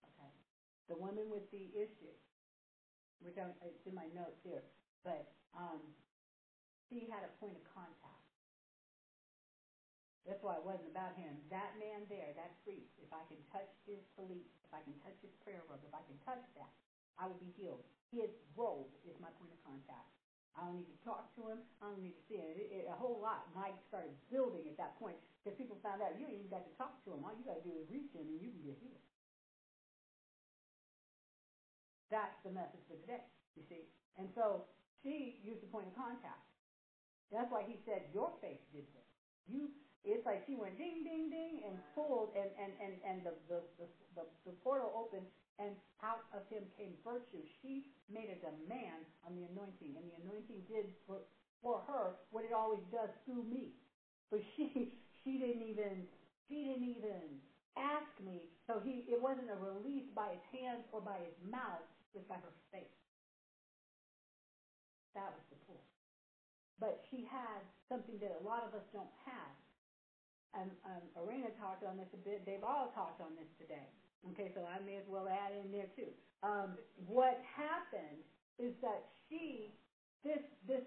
[0.06, 0.32] Okay.
[0.88, 2.14] The woman with the issue,
[3.20, 4.62] which I'm, it's in my notes here,
[5.04, 5.26] but
[5.58, 5.82] um,
[6.88, 8.22] she had a point of contact.
[10.28, 11.42] That's why it wasn't about him.
[11.50, 15.18] That man there, that priest, if I can touch his tallit, if I can touch
[15.24, 16.70] his prayer robe, if I can touch that,
[17.18, 17.82] I will be healed.
[18.12, 20.10] His robe is my point of contact.
[20.58, 21.64] I don't need to talk to him.
[21.80, 22.58] I don't need to see it.
[22.58, 23.48] it, it a whole lot.
[23.56, 26.74] Mike started building at that point because people found out you ain't even got to
[26.76, 27.24] talk to him.
[27.24, 29.06] All you got to do is reach him and you can get healed.
[32.10, 33.22] That's the message for today,
[33.56, 33.86] you see.
[34.18, 34.66] And so
[35.02, 36.42] she used the point of contact.
[37.32, 39.06] That's why he said, your faith did this.
[39.46, 39.70] You,
[40.04, 43.62] it's like she went ding, ding, ding, and pulled, and, and, and, and the, the,
[43.78, 43.86] the,
[44.18, 47.44] the, the portal opened, and out of him came virtue.
[47.62, 51.20] She made a demand on the anointing, and the anointing did for,
[51.62, 53.72] for her what it always does through me.
[54.32, 54.70] But she,
[55.24, 56.06] she didn't even,
[56.50, 57.38] she didn't even
[57.78, 58.48] ask me.
[58.68, 62.38] So he, it wasn't a release by his hands or by his mouth was by
[62.38, 62.92] her faith.
[65.16, 65.86] That was the point.
[66.80, 69.56] But she had something that a lot of us don't have.
[70.56, 72.46] And um, Arena talked on this a bit.
[72.46, 73.88] They've all talked on this today.
[74.28, 76.12] Okay, so I may as well add in there too.
[76.44, 76.76] Um,
[77.08, 78.24] what happened
[78.60, 79.72] is that she,
[80.24, 80.84] this this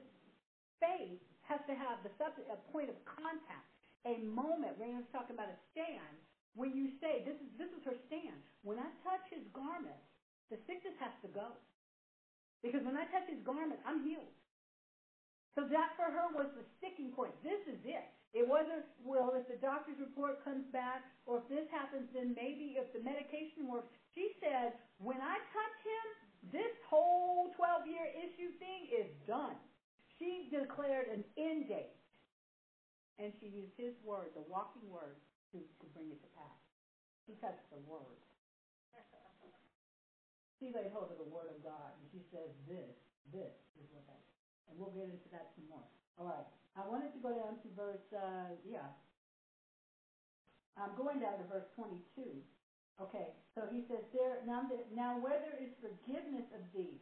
[0.80, 3.66] faith has to have the subject, a point of contact,
[4.06, 4.76] a moment.
[4.78, 6.20] Raina's talking about a stand.
[6.54, 8.42] When you say this is this is her stand.
[8.62, 10.00] When I touch his garment,
[10.50, 11.56] The sickness has to go.
[12.62, 14.32] Because when I touch his garment, I'm healed.
[15.54, 17.34] So that for her was the sticking point.
[17.42, 18.08] This is it.
[18.32, 22.80] It wasn't, well, if the doctor's report comes back, or if this happens, then maybe
[22.80, 23.92] if the medication works.
[24.16, 26.06] She said, when I touch him,
[26.48, 29.56] this whole 12-year issue thing is done.
[30.18, 31.92] She declared an end date.
[33.20, 35.20] And she used his word, the walking word,
[35.52, 36.58] to, to bring it to pass.
[37.28, 38.16] She touched the word.
[40.58, 42.94] She laid hold of the word of God, and she says, this,
[43.34, 44.34] this is what that is.
[44.70, 45.84] And we'll get into that some more.
[46.16, 46.46] All right.
[46.72, 48.88] I wanted to go down to verse, uh, yeah.
[50.76, 52.00] I'm going down to verse 22.
[53.00, 57.00] Okay, so he says, there, now, now where there is forgiveness of these,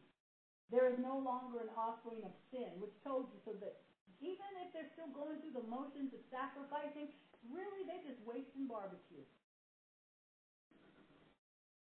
[0.70, 3.74] there is no longer an offering of sin, which told you so that
[4.22, 7.10] even if they're still going through the motions of sacrificing,
[7.46, 9.22] really they're just wasting barbecue.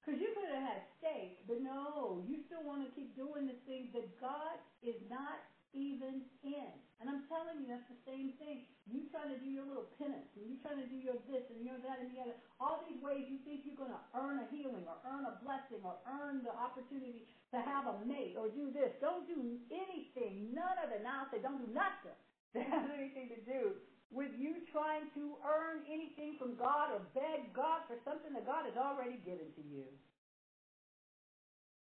[0.03, 3.55] Because you could have had steak, but no, you still want to keep doing the
[3.63, 5.39] things that God is not
[5.73, 6.71] even in.
[7.01, 8.61] And I'm telling you, that's the same thing.
[8.85, 11.65] You trying to do your little penance, and you trying to do your this and
[11.65, 12.35] your that and the other.
[12.59, 15.83] All these ways you think you're going to earn a healing or earn a blessing
[15.83, 18.91] or earn the opportunity to have a mate or do this.
[19.01, 21.01] Don't do anything, none of it.
[21.01, 22.15] Now I say don't do nothing
[22.55, 23.73] that has anything to do
[24.11, 28.65] with you trying to earn anything from God or beg God for something that God
[28.65, 29.85] has already given to you.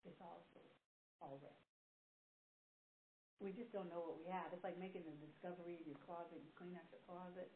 [0.04, 0.60] It's also
[1.22, 1.62] already.
[3.42, 4.55] We just don't know what we have.
[4.55, 6.38] It's like making a discovery in your closet.
[6.38, 7.50] You clean out your closet,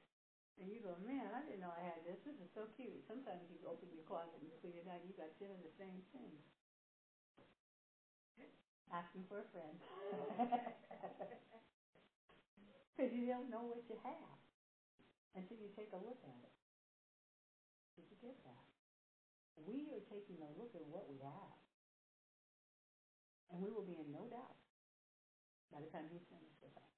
[0.58, 2.18] and you go, man, I didn't know I had this.
[2.26, 3.06] This is so cute.
[3.06, 5.62] Sometimes you open your closet and you clean it out, and you got ten of
[5.62, 6.42] the same thing.
[8.90, 9.78] Asking for a friend.
[12.96, 14.40] Because you don't know what you have
[15.36, 16.56] until you take a look at it.
[17.94, 18.64] Did you get that?
[19.60, 21.60] We are taking a look at what we have.
[23.52, 24.56] And we will be in no doubt
[25.76, 26.92] by the time he's finished with us.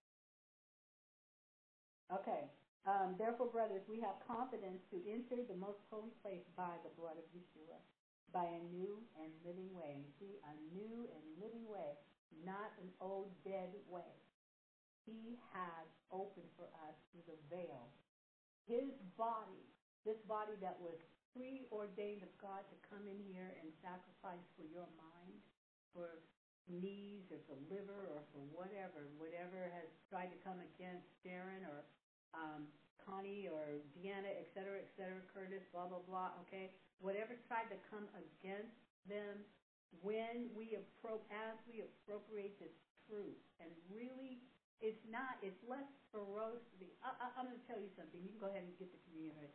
[2.23, 2.47] Okay.
[2.87, 7.19] Um, therefore, brothers, we have confidence to enter the most holy place by the blood
[7.19, 7.83] of Yeshua,
[8.31, 10.07] by a new and living way.
[10.23, 11.99] See, a new and living way,
[12.47, 14.15] not an old dead way.
[15.03, 17.91] He has opened for us through the veil.
[18.71, 19.67] His body,
[20.07, 21.03] this body that was
[21.35, 25.35] preordained of God to come in here and sacrifice for your mind,
[25.93, 26.25] for
[26.71, 31.85] knees or for liver or for whatever, whatever has tried to come against Sharon or
[32.35, 32.69] um,
[33.01, 36.71] Connie or Deanna, et cetera, et cetera, Curtis, blah, blah, blah, okay?
[37.01, 38.75] Whatever tried to come against
[39.09, 39.45] them
[40.05, 42.75] when we appro- as we appropriate this
[43.07, 44.37] truth and really
[44.81, 46.95] it's not, it's less ferocity.
[47.03, 48.21] I, I, I'm going to tell you something.
[48.23, 49.51] You can go ahead and get the communion.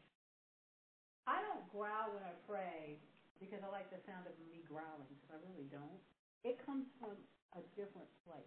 [1.28, 3.00] I don't growl when I pray
[3.40, 6.00] because I like the sound of me growling, because I really don't.
[6.44, 7.16] It comes from
[7.56, 8.44] a different place.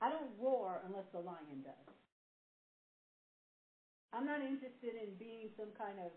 [0.00, 1.94] I don't roar unless the lion does.
[4.12, 6.10] I'm not interested in being some kind of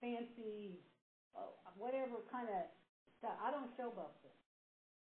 [0.00, 0.80] fancy,
[1.36, 2.64] uh, whatever kind of
[3.18, 3.36] stuff.
[3.42, 3.90] I don't show
[4.22, 4.32] this.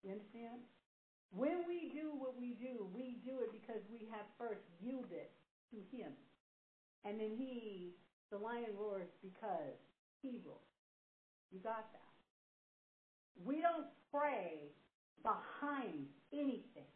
[0.02, 0.60] You understand?
[1.30, 5.28] When we do what we do, we do it because we have first yielded
[5.70, 6.12] to him.
[7.04, 7.92] And then he,
[8.30, 9.76] the lion roars because
[10.22, 10.58] he roars.
[11.50, 12.07] You got that?
[13.44, 14.74] We don't pray
[15.22, 16.90] behind anything.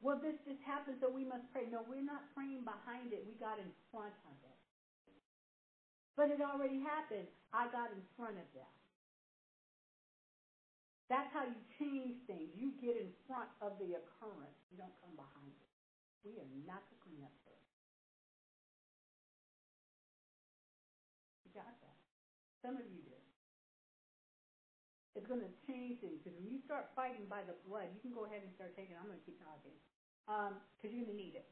[0.00, 1.64] Well, this just happened, so we must pray.
[1.72, 3.24] No, we're not praying behind it.
[3.24, 4.60] We got in front of it.
[6.16, 7.28] But it already happened.
[7.52, 8.76] I got in front of that.
[11.06, 12.50] That's how you change things.
[12.58, 14.58] You get in front of the occurrence.
[14.74, 15.70] You don't come behind it.
[16.26, 17.78] We are not the cleanup service.
[21.46, 21.98] You got that?
[22.58, 23.05] Some of you
[25.28, 26.18] going to change things.
[26.22, 28.94] Because when you start fighting by the blood, you can go ahead and start taking.
[28.98, 29.74] I'm going to keep talking
[30.26, 31.46] because um, you're going to need it.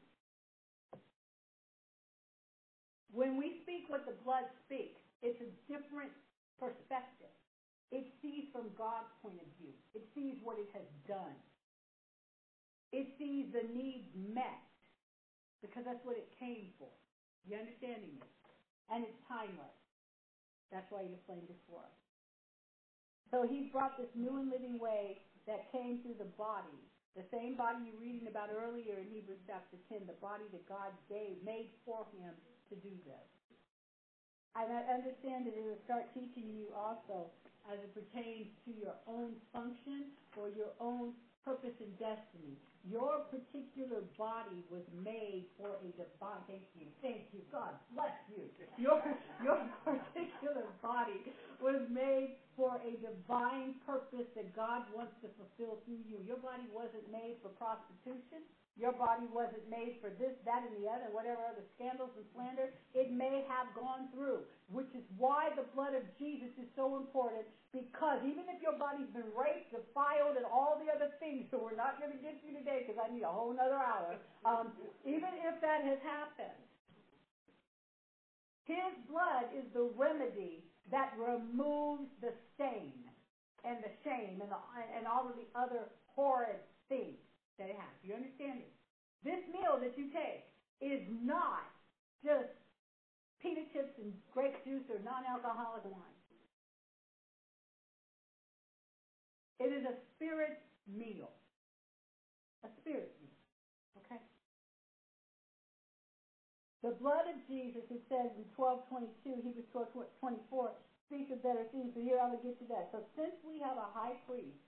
[3.11, 6.11] When we speak what the blood speaks, it's a different
[6.59, 7.31] perspective.
[7.91, 9.71] It sees from God's point of view.
[9.95, 11.37] It sees what it has done.
[12.91, 14.59] It sees the needs met
[15.61, 16.91] because that's what it came for.
[17.47, 18.25] You understanding me?
[18.89, 19.79] And it's timeless.
[20.71, 22.04] That's why you flamed it for us.
[23.31, 26.81] So he's brought this new and living way that came through the body.
[27.15, 30.91] The same body you're reading about earlier in Hebrews chapter 10, the body that God
[31.07, 32.35] gave, made for him
[32.69, 33.27] to do this.
[34.55, 37.31] And I understand that it will start teaching you also
[37.71, 41.13] as it pertains to your own function or your own
[41.45, 42.57] purpose and destiny.
[42.89, 46.41] Your particular body was made for a divine.
[46.49, 46.89] Thank you.
[47.01, 47.41] Thank you.
[47.53, 48.49] God bless you.
[48.77, 49.01] Your,
[49.41, 56.01] your particular body was made for a divine purpose that God wants to fulfill through
[56.05, 56.21] you.
[56.25, 58.45] Your body wasn't made for prostitution.
[58.77, 62.69] Your body wasn't made for this, that, and the other, whatever other scandals and slander
[62.93, 67.45] it may have gone through, which is why the blood of Jesus is so important
[67.73, 71.75] because even if your body's been raped, defiled, and all the other things that we're
[71.75, 74.71] not going to get to today because I need a whole other hour, um,
[75.05, 76.63] even if that has happened,
[78.65, 83.09] his blood is the remedy that removes the stain
[83.63, 84.57] and the shame and, the,
[84.95, 86.59] and all of the other horrid
[86.89, 87.24] things
[87.57, 87.95] that it has.
[88.03, 88.71] You understand it?
[89.23, 90.45] This meal that you take
[90.81, 91.65] is not
[92.23, 92.51] just
[93.41, 96.19] peanut chips and grape juice or non-alcoholic wine.
[99.59, 101.31] It is a spirit meal.
[102.63, 103.39] A spirit meal.
[104.03, 104.19] Okay?
[106.83, 110.73] The blood of Jesus, it says in 1222, Hebrews 12, 24,
[111.07, 112.89] speaks of better things, but here going to get to that.
[112.91, 114.59] So since we have a high priest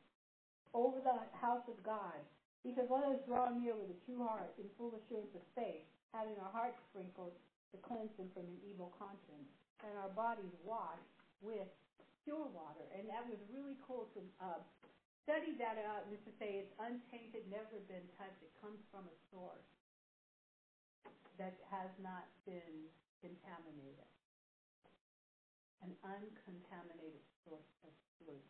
[0.73, 2.21] over the house of God,
[2.75, 6.35] says, let us draw near with a true heart in full assurance of faith, having
[6.41, 7.35] our hearts sprinkled
[7.71, 9.47] to cleanse them from an evil conscience,
[9.85, 11.69] and our bodies washed with
[12.25, 12.83] pure water.
[12.91, 14.59] And that was really cool to uh,
[15.23, 18.41] study that out and to say it's untainted, never been touched.
[18.41, 19.69] It comes from a source
[21.37, 22.89] that has not been
[23.21, 24.09] contaminated.
[25.85, 28.49] An uncontaminated source of truth.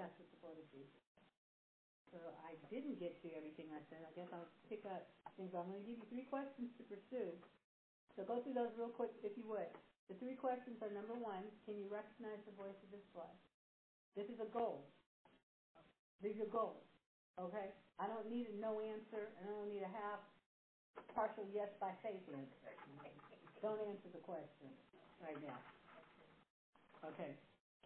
[0.00, 1.06] That's what the blood of Jesus
[2.12, 4.02] so I didn't get to everything I said.
[4.06, 5.52] I guess I'll pick up things.
[5.52, 7.30] I'm going to give you three questions to pursue.
[8.16, 9.68] So go through those real quick, if you would.
[10.08, 13.32] The three questions are number one, can you recognize the voice of His blood?
[14.14, 14.86] This is a goal.
[16.22, 16.86] These are goals.
[17.36, 17.68] Okay?
[18.00, 20.20] I don't need a no answer, and I don't need a half
[21.12, 22.72] partial yes by faith answer.
[23.60, 24.68] Don't answer the question
[25.20, 25.60] right now.
[27.04, 27.36] Okay.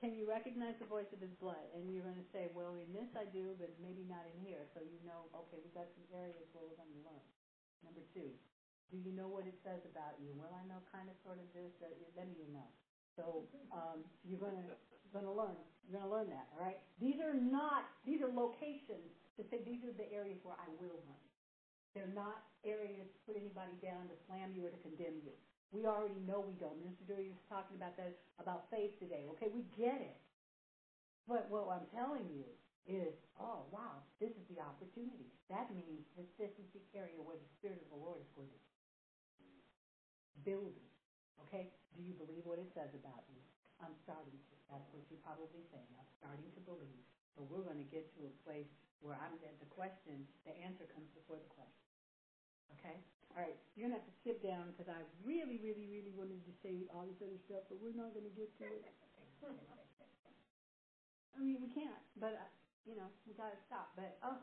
[0.00, 1.60] Can you recognize the voice of his blood?
[1.76, 4.64] And you're going to say, well, in this I do, but maybe not in here.
[4.72, 7.26] So you know, okay, we've got some areas where we're going to learn.
[7.84, 8.32] Number two,
[8.88, 10.32] do you know what it says about you?
[10.32, 11.72] Well, I know kind of sort of this.
[11.84, 12.68] Uh, then you know.
[13.12, 13.44] So
[13.76, 14.72] um, you're going to
[15.12, 15.58] going to learn.
[15.84, 16.48] You're going to learn that.
[16.56, 16.80] All right.
[16.96, 17.84] These are not.
[18.08, 21.26] These are locations to say these are the areas where I will learn.
[21.92, 25.34] They're not areas to put anybody down, to slam you, or to condemn you.
[25.70, 26.78] We already know we don't.
[26.82, 29.26] Minister Dory was talking about that, about faith today.
[29.38, 30.18] Okay, we get it.
[31.30, 32.42] But what I'm telling you
[32.90, 35.30] is, oh, wow, this is the opportunity.
[35.46, 36.26] That means the
[36.94, 38.60] area where the Spirit of the Lord is going to
[40.42, 40.74] build.
[41.46, 41.70] Okay?
[41.94, 43.38] Do you believe what it says about you?
[43.78, 44.54] I'm starting to.
[44.70, 45.90] That's what you're probably saying.
[45.98, 47.02] I'm starting to believe.
[47.38, 50.84] But we're going to get to a place where I'm at the question, the answer
[50.90, 51.89] comes before the question.
[52.78, 52.96] Okay?
[53.30, 56.42] All right, you're going to have to skip down because I really, really, really wanted
[56.44, 58.82] to say all this other stuff, but we're not going to get to it.
[61.34, 62.50] I mean, we can't, but, uh,
[62.84, 63.94] you know, we got to stop.
[63.94, 64.38] But, oh.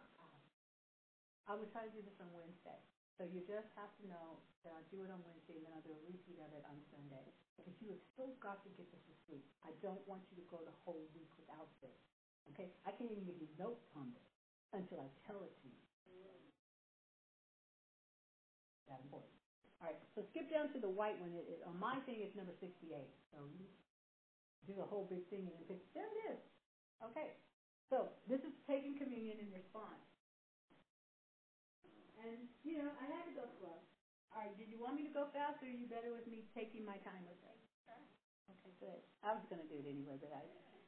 [1.48, 2.76] I will try to do this on Wednesday.
[3.18, 5.82] So you just have to know that I'll do it on Wednesday, and then I'll
[5.82, 7.34] do a repeat of it on Sunday.
[7.56, 9.48] Because you have still got to get this this week.
[9.66, 11.98] I don't want you to go the whole week without this.
[12.54, 12.70] Okay?
[12.86, 14.30] I can't even give you notes on this
[14.76, 15.82] until I tell it to you.
[18.88, 19.32] That important.
[19.80, 21.34] All right, so skip down to the white one.
[21.34, 23.08] It, it, on my thing, it's number 68.
[23.32, 23.68] So you
[24.66, 26.40] do the whole big thing and then pick, there it is.
[27.04, 27.30] Okay,
[27.90, 30.02] so this is taking communion in response.
[32.18, 33.78] And, you know, I had to go slow.
[34.34, 36.44] All right, did you want me to go fast or are you better with me
[36.54, 37.58] taking my time with it?
[38.50, 39.00] Okay, good.
[39.24, 40.42] I was going to do it anyway, but I,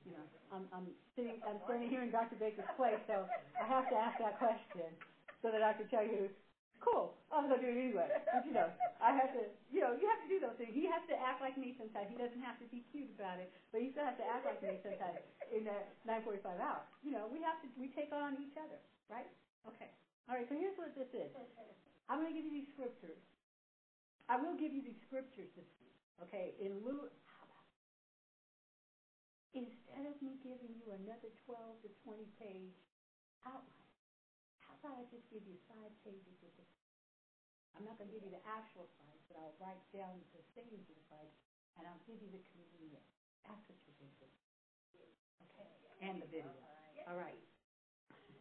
[0.03, 2.35] you know, I'm, I'm sitting, I'm standing here in Dr.
[2.35, 3.27] Baker's place, so
[3.59, 4.95] I have to ask that question
[5.41, 6.31] so that I can tell you
[6.80, 7.13] cool.
[7.32, 8.10] Oh, I'm gonna do it anyway.
[8.32, 10.74] But you know, I have to, you know, you have to do those things.
[10.74, 12.10] He has to act like me sometimes.
[12.10, 14.62] He doesn't have to be cute about it, but he still has to act like
[14.62, 15.18] me sometimes
[15.52, 16.84] in that 9:45 hour.
[17.04, 19.30] You know, we have to, we take on each other, right?
[19.68, 19.89] Okay.
[20.30, 20.48] All right.
[20.50, 21.32] So here's what this is.
[22.10, 23.20] I'm gonna give you these scriptures.
[24.30, 25.98] I will give you these scriptures this week.
[26.24, 26.54] Okay.
[26.60, 27.12] In Luke.
[29.54, 32.75] Instead of me giving you another 12 to 20 page
[33.46, 33.88] outline
[34.82, 36.65] thought I'd just give you five pages of the
[37.77, 40.84] I'm not going to give you the actual slides, but I'll write down the sayings
[40.90, 41.32] of the slides,
[41.77, 43.04] and I'll give you the communion.
[43.46, 44.10] That's what you do.
[45.48, 45.69] Okay.
[46.02, 46.52] And the video.
[47.08, 47.40] All right.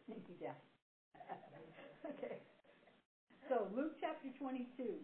[0.07, 0.57] Thank you, Jeff.
[2.11, 2.41] okay.
[3.47, 4.99] So Luke chapter 22,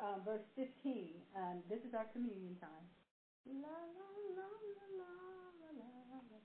[0.00, 1.20] um, verse 15.
[1.34, 2.86] Um, this is our communion time.
[3.46, 5.10] La, la, la, la, la,
[5.68, 6.40] la, la.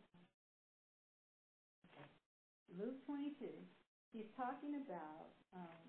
[2.78, 3.48] Luke 22
[4.14, 5.86] he's talking about, um,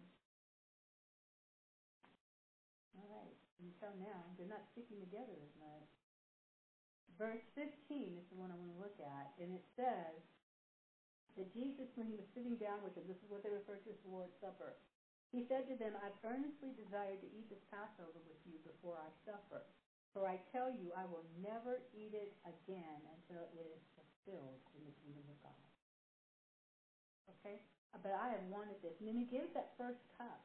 [2.98, 3.36] all right,
[3.80, 5.86] tell now, they're not sticking together as much.
[7.18, 10.22] verse 15 is the one I want to look at, and it says
[11.36, 13.90] that Jesus, when he was sitting down with them, this is what they refer to
[13.90, 14.74] as the Lord's Supper,
[15.32, 19.08] he said to them, I've earnestly desired to eat this Passover with you before I
[19.24, 19.62] suffer.
[20.12, 24.84] For I tell you, I will never eat it again until it is fulfilled in
[24.84, 25.64] the kingdom of God.
[27.30, 27.58] Okay?
[28.00, 28.96] But I have wanted this.
[28.98, 30.40] And then he gives that first cup.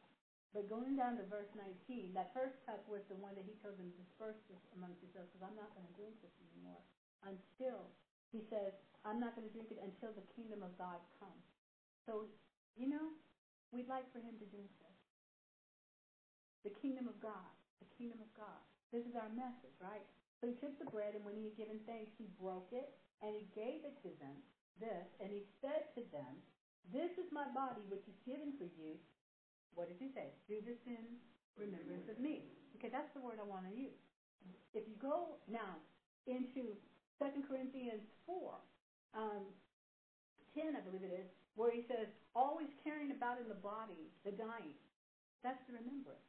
[0.52, 3.76] But going down to verse 19, that first cup was the one that he told
[3.80, 6.82] them to disperse this amongst yourselves because I'm not going to drink this anymore
[7.26, 7.92] until,
[8.32, 8.74] he says,
[9.04, 11.46] I'm not going to drink it until the kingdom of God comes.
[12.08, 12.32] So,
[12.80, 13.12] you know,
[13.76, 15.00] we'd like for him to drink this.
[16.64, 17.52] The kingdom of God.
[17.84, 18.62] The kingdom of God.
[18.90, 20.04] This is our message, right?
[20.40, 23.36] So he took the bread, and when he had given thanks, he broke it, and
[23.36, 24.42] he gave it to them,
[24.80, 26.40] this, and he said to them,
[26.94, 28.96] This is my body, which is given for you.
[29.76, 30.32] What does he say?
[30.48, 31.20] Do this in
[31.58, 32.48] remembrance of me.
[32.78, 34.00] Okay, that's the word I want to use.
[34.74, 35.82] If you go now
[36.26, 36.78] into
[37.20, 38.54] 2 Corinthians 4,
[39.14, 39.44] um,
[40.54, 44.32] 10, I believe it is, where he says, always carrying about in the body the
[44.32, 44.78] dying.
[45.44, 46.22] That's the remembrance.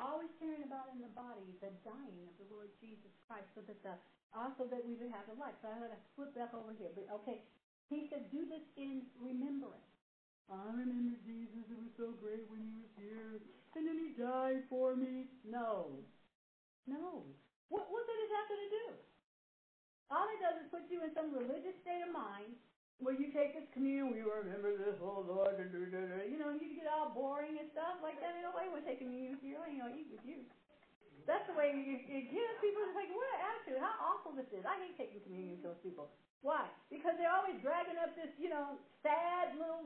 [0.00, 3.76] always carrying about in the body the dying of the Lord Jesus Christ, so that
[3.84, 3.94] the
[4.34, 5.54] also that we would have the life.
[5.62, 6.90] So I'm going to flip back over here.
[6.94, 7.42] But okay,
[7.88, 9.86] he said, do this in remembrance.
[10.50, 11.62] I remember Jesus.
[11.70, 13.38] It was so great when he was here,
[13.78, 15.30] and then he died for me.
[15.46, 16.02] No,
[16.86, 17.22] no.
[17.70, 18.86] What what did it have to do?
[20.10, 22.58] All it does is put you in some religious state of mind
[22.98, 26.20] where you take this communion, we remember this, oh Lord, da, da, da, da.
[26.28, 28.36] you know, you get all boring and stuff like that.
[28.42, 29.56] Nobody to take communion with you.
[29.56, 30.44] I ain't gonna eat with you.
[31.26, 32.82] That's the way you, you give people.
[32.86, 33.78] It's like, what an attitude.
[33.80, 34.64] How awful this is.
[34.64, 36.10] I hate taking communion with those people.
[36.42, 36.68] Why?
[36.90, 39.84] Because they're always dragging up this, you know, sad little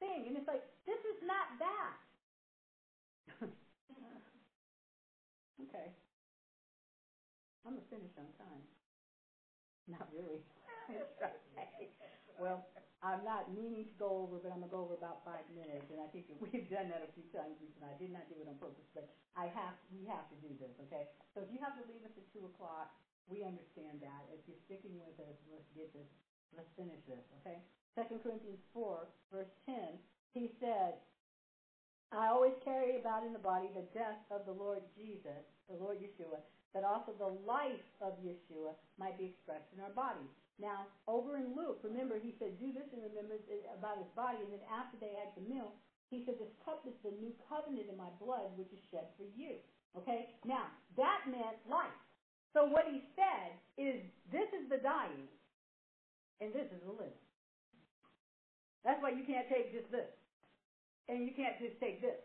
[0.00, 0.26] thing.
[0.28, 1.94] And it's like, this is not that.
[5.62, 5.92] okay.
[7.64, 8.64] I'm going to finish on time.
[9.88, 10.42] Not really.
[12.38, 12.62] Well,
[12.98, 15.86] I'm not meaning to go over, but I'm going to go over about five minutes,
[15.94, 17.86] and I think we've done that a few times recently.
[17.86, 19.06] I did not do it on purpose, but
[19.38, 21.06] I have, we have to do this, okay?
[21.30, 22.90] So if you have to leave us at 2 o'clock,
[23.30, 24.26] we understand that.
[24.34, 26.10] If you're sticking with us, let's get this,
[26.50, 27.62] let's finish this, okay?
[27.94, 29.94] 2 Corinthians 4, verse 10,
[30.34, 30.98] he said,
[32.10, 36.02] I always carry about in the body the death of the Lord Jesus, the Lord
[36.02, 36.42] Yeshua,
[36.74, 40.32] that also the life of Yeshua might be expressed in our bodies.
[40.58, 43.46] Now, over in Luke, remember, he said, do this in remembrance
[43.78, 44.42] about his body.
[44.42, 45.70] And then after they had the meal,
[46.10, 49.28] he said, this cup is the new covenant in my blood, which is shed for
[49.38, 49.62] you.
[49.94, 50.34] Okay?
[50.42, 50.66] Now,
[50.98, 51.94] that meant life.
[52.50, 54.02] So what he said is,
[54.34, 55.30] this is the dying,
[56.42, 57.22] and this is the living.
[58.82, 60.10] That's why you can't take just this.
[61.06, 62.18] And you can't just take this.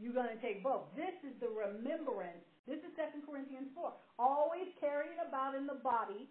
[0.00, 0.90] You're going to take both.
[0.98, 2.42] This is the remembrance.
[2.66, 3.92] This is 2 Corinthians 4.
[4.18, 6.30] Always carrying about in the body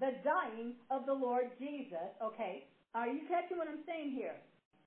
[0.00, 2.14] the dying of the Lord Jesus.
[2.22, 4.38] Okay, are you catching what I'm saying here?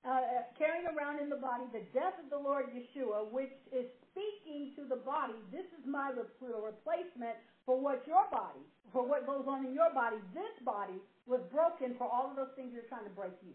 [0.01, 3.85] Uh, uh, carrying around in the body the death of the Lord Yeshua, which is
[4.09, 5.37] speaking to the body.
[5.53, 7.37] This is my replacement
[7.69, 10.17] for what your body, for what goes on in your body.
[10.33, 10.97] This body
[11.29, 13.53] was broken for all of those things you're trying to break you.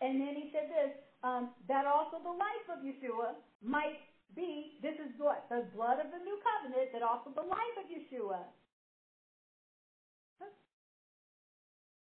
[0.00, 4.00] And then he said this, um, that also the life of Yeshua might
[4.32, 5.44] be, this is what?
[5.52, 8.48] The blood of the new covenant, that also the life of Yeshua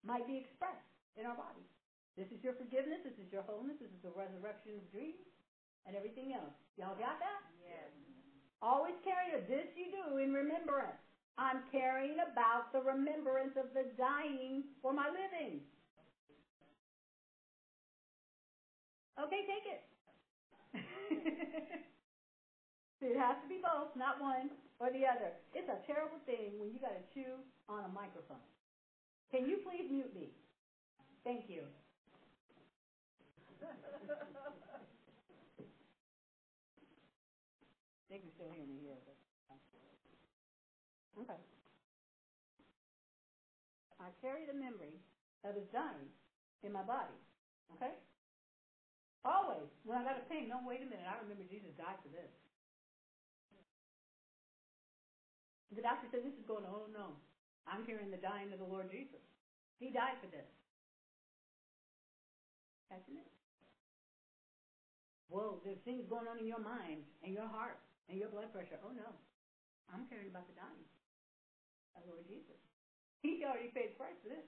[0.06, 0.86] might be expressed
[1.18, 1.66] in our bodies.
[2.14, 3.02] This is your forgiveness.
[3.04, 3.76] This is your wholeness.
[3.82, 5.26] This is the resurrection of dreams
[5.84, 6.54] and everything else.
[6.78, 7.40] Y'all got that?
[7.60, 7.90] Yes.
[8.62, 10.96] Always carry a this you do in remembrance.
[11.36, 15.60] I'm carrying about the remembrance of the dying for my living.
[19.20, 19.82] Okay, take it.
[23.04, 24.48] it has to be both, not one
[24.80, 25.32] or the other.
[25.52, 28.44] It's a terrible thing when you got to chew on a microphone.
[29.30, 30.30] Can you please mute me?
[31.24, 31.62] Thank you.
[38.10, 39.02] they can still hear me here.
[39.50, 39.58] Uh,
[41.22, 41.40] okay.
[43.98, 45.02] I carry the memory
[45.42, 46.14] of his dying
[46.62, 47.18] in my body.
[47.74, 47.98] Okay?
[49.26, 49.66] Always.
[49.82, 51.02] When I got a pain, no, wait a minute.
[51.02, 52.30] I remember Jesus died for this.
[55.74, 57.18] The doctor said, this is going, oh no.
[57.66, 59.22] I'm hearing the dying of the Lord Jesus.
[59.78, 60.46] He died for this.
[62.88, 63.30] Hasn't it?
[65.26, 68.78] Whoa, there's things going on in your mind and your heart and your blood pressure.
[68.86, 69.10] Oh no.
[69.90, 70.86] I'm caring about the dying
[71.98, 72.58] of the Lord Jesus.
[73.22, 74.46] He already paid the price for this.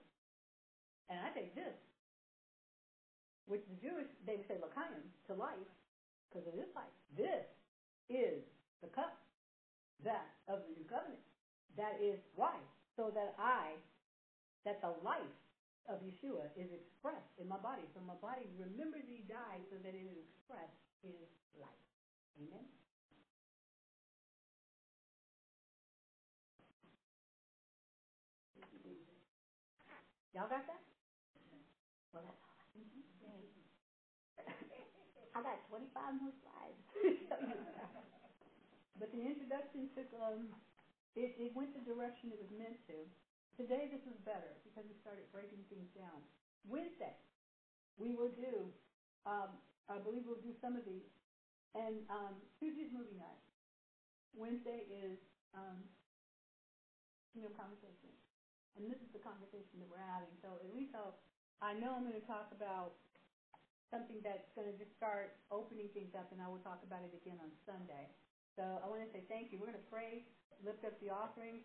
[1.11, 1.75] And I take this.
[3.51, 5.71] Which the Jewish, they would say l'chaim, to life,
[6.29, 6.93] because it is life.
[7.17, 7.49] This
[8.13, 8.45] is
[8.85, 9.17] the cup
[10.05, 11.25] that of the new covenant.
[11.81, 12.55] That is why,
[12.99, 13.79] so that I,
[14.67, 15.39] that the life
[15.87, 17.87] of Yeshua is expressed in my body.
[17.95, 21.87] So my body remembers he died so that it is expressed his life.
[22.43, 22.67] Amen.
[30.35, 30.83] Y'all got that?
[32.13, 32.83] Well, that's all I can
[33.23, 33.39] say.
[35.35, 36.83] I got 25 more slides.
[38.99, 40.51] but the introduction took, um,
[41.17, 43.07] it, it went the direction it was meant to.
[43.57, 46.21] Today this is better because we started breaking things down.
[46.67, 47.15] Wednesday,
[47.97, 48.71] we will do,
[49.27, 51.09] um, I believe we'll do some of these.
[51.75, 53.41] And um, Tuesday's movie night.
[54.35, 55.19] Wednesday is
[55.55, 55.87] um,
[57.33, 58.13] Kingdom Conversation.
[58.77, 60.31] And this is the conversation that we're having.
[60.41, 61.15] So at least I'll,
[61.61, 62.95] I know I'm going to talk about
[63.91, 67.11] something that's going to just start opening things up, and I will talk about it
[67.17, 68.07] again on Sunday.
[68.59, 69.63] So I want to say thank you.
[69.63, 70.27] We're going to pray,
[70.67, 71.63] lift up the offerings,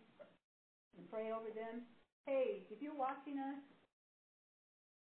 [0.94, 1.82] and pray over them.
[2.22, 3.58] Hey, if you're watching us,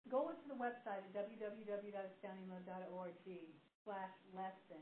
[0.09, 3.21] go to the website at www.astoundinglove.org
[3.85, 4.81] slash lesson,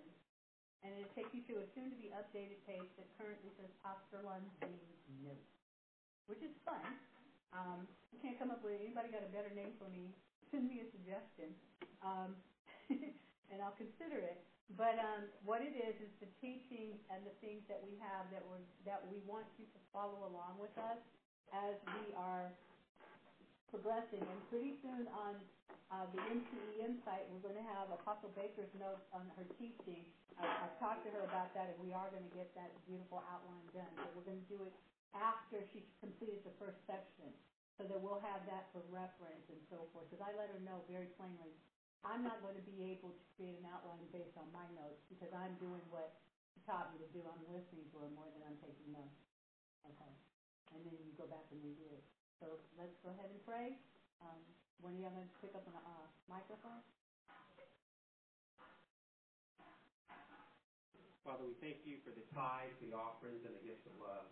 [0.88, 5.52] and it'll take you to a soon-to-be updated page that currently says Pastor Lundy's Notes,
[6.32, 6.96] which is fun.
[7.52, 10.16] Um, I can't come up with anybody got a better name for me.
[10.48, 11.52] Send me a suggestion,
[12.00, 12.40] um,
[13.52, 14.40] and I'll consider it.
[14.78, 18.44] But um, what it is is the teachings and the things that we have that
[18.48, 21.00] we that we want you to follow along with us
[21.52, 22.52] as we are
[23.68, 24.24] progressing.
[24.24, 25.44] And pretty soon on
[25.92, 30.08] uh, the MCEM site, we're going to have Apostle Baker's notes on her teaching.
[30.40, 33.24] I, I've talked to her about that, and we are going to get that beautiful
[33.28, 33.92] outline done.
[34.00, 34.72] But we're going to do it
[35.12, 37.28] after she completed the first section,
[37.76, 40.08] so that we'll have that for reference and so forth.
[40.08, 41.52] Because I let her know very plainly,
[42.02, 45.30] I'm not going to be able to create an outline based on my notes because
[45.34, 46.18] I'm doing what
[46.50, 47.22] she taught me to do.
[47.24, 49.22] I'm listening to more than I'm taking notes.
[49.86, 50.14] Okay,
[50.74, 52.06] and then you go back and review it.
[52.38, 53.78] So let's go ahead and pray.
[54.22, 54.38] Um,
[54.82, 56.82] when are you going to pick up a uh, microphone?
[61.22, 64.26] Father, we thank you for the tithes, the offerings, and the gifts of love.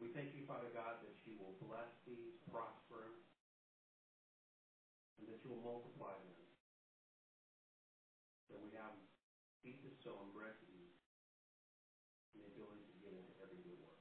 [0.00, 3.16] We thank you, Father God, that you will bless these, prosper them,
[5.20, 6.40] and that you will multiply them.
[8.48, 8.96] That we have
[10.02, 13.98] sow and bread to and the ability to get into every good work.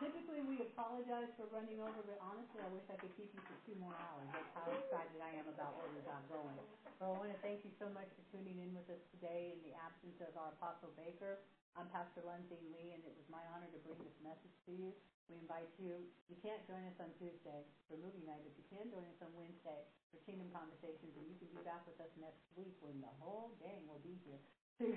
[0.00, 3.56] Typically, we apologize for running over, but honestly, I wish I could keep you for
[3.68, 4.24] two more hours.
[4.32, 6.56] That's how excited I am about what we got going.
[6.96, 9.60] So I want to thank you so much for tuning in with us today in
[9.60, 11.36] the absence of our Apostle Baker.
[11.78, 14.90] I'm Pastor Lindsay Lee, and it was my honor to bring this message to you.
[15.30, 18.90] We invite you, you can't join us on Tuesday for movie night, but you can
[18.90, 22.42] join us on Wednesday for Kingdom Conversations, and you can be back with us next
[22.58, 24.42] week when the whole gang will be here
[24.82, 24.90] to,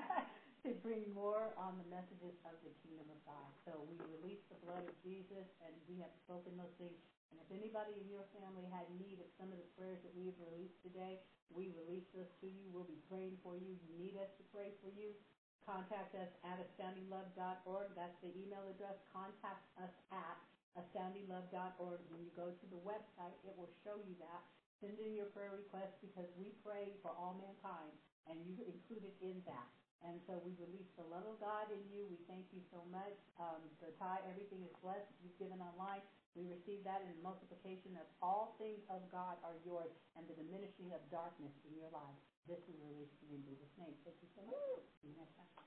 [0.64, 3.52] to bring more on the messages of the kingdom of God.
[3.68, 6.96] So we release the blood of Jesus, and we have spoken those things.
[7.28, 10.24] And if anybody in your family had need of some of the prayers that we
[10.24, 11.20] have released today,
[11.52, 12.72] we release those to you.
[12.72, 13.76] We'll be praying for you.
[13.76, 15.12] You need us to pray for you
[15.66, 17.86] contact us at astoundinglove.org.
[17.98, 18.94] That's the email address.
[19.10, 20.38] Contact us at
[20.78, 22.00] astoundinglove.org.
[22.08, 24.46] When you go to the website, it will show you that.
[24.78, 27.90] Send in your prayer requests because we pray for all mankind,
[28.30, 29.66] and you included in that.
[30.04, 32.06] And so we release the love of God in you.
[32.06, 33.16] We thank you so much.
[33.40, 35.08] Um, the tie, everything is blessed.
[35.24, 36.04] You've given online.
[36.36, 40.36] We receive that in the multiplication of all things of God are yours and the
[40.36, 42.20] diminishing of darkness in your life.
[42.46, 43.94] This we release to you in Jesus' name.
[44.06, 45.65] Thank you so much.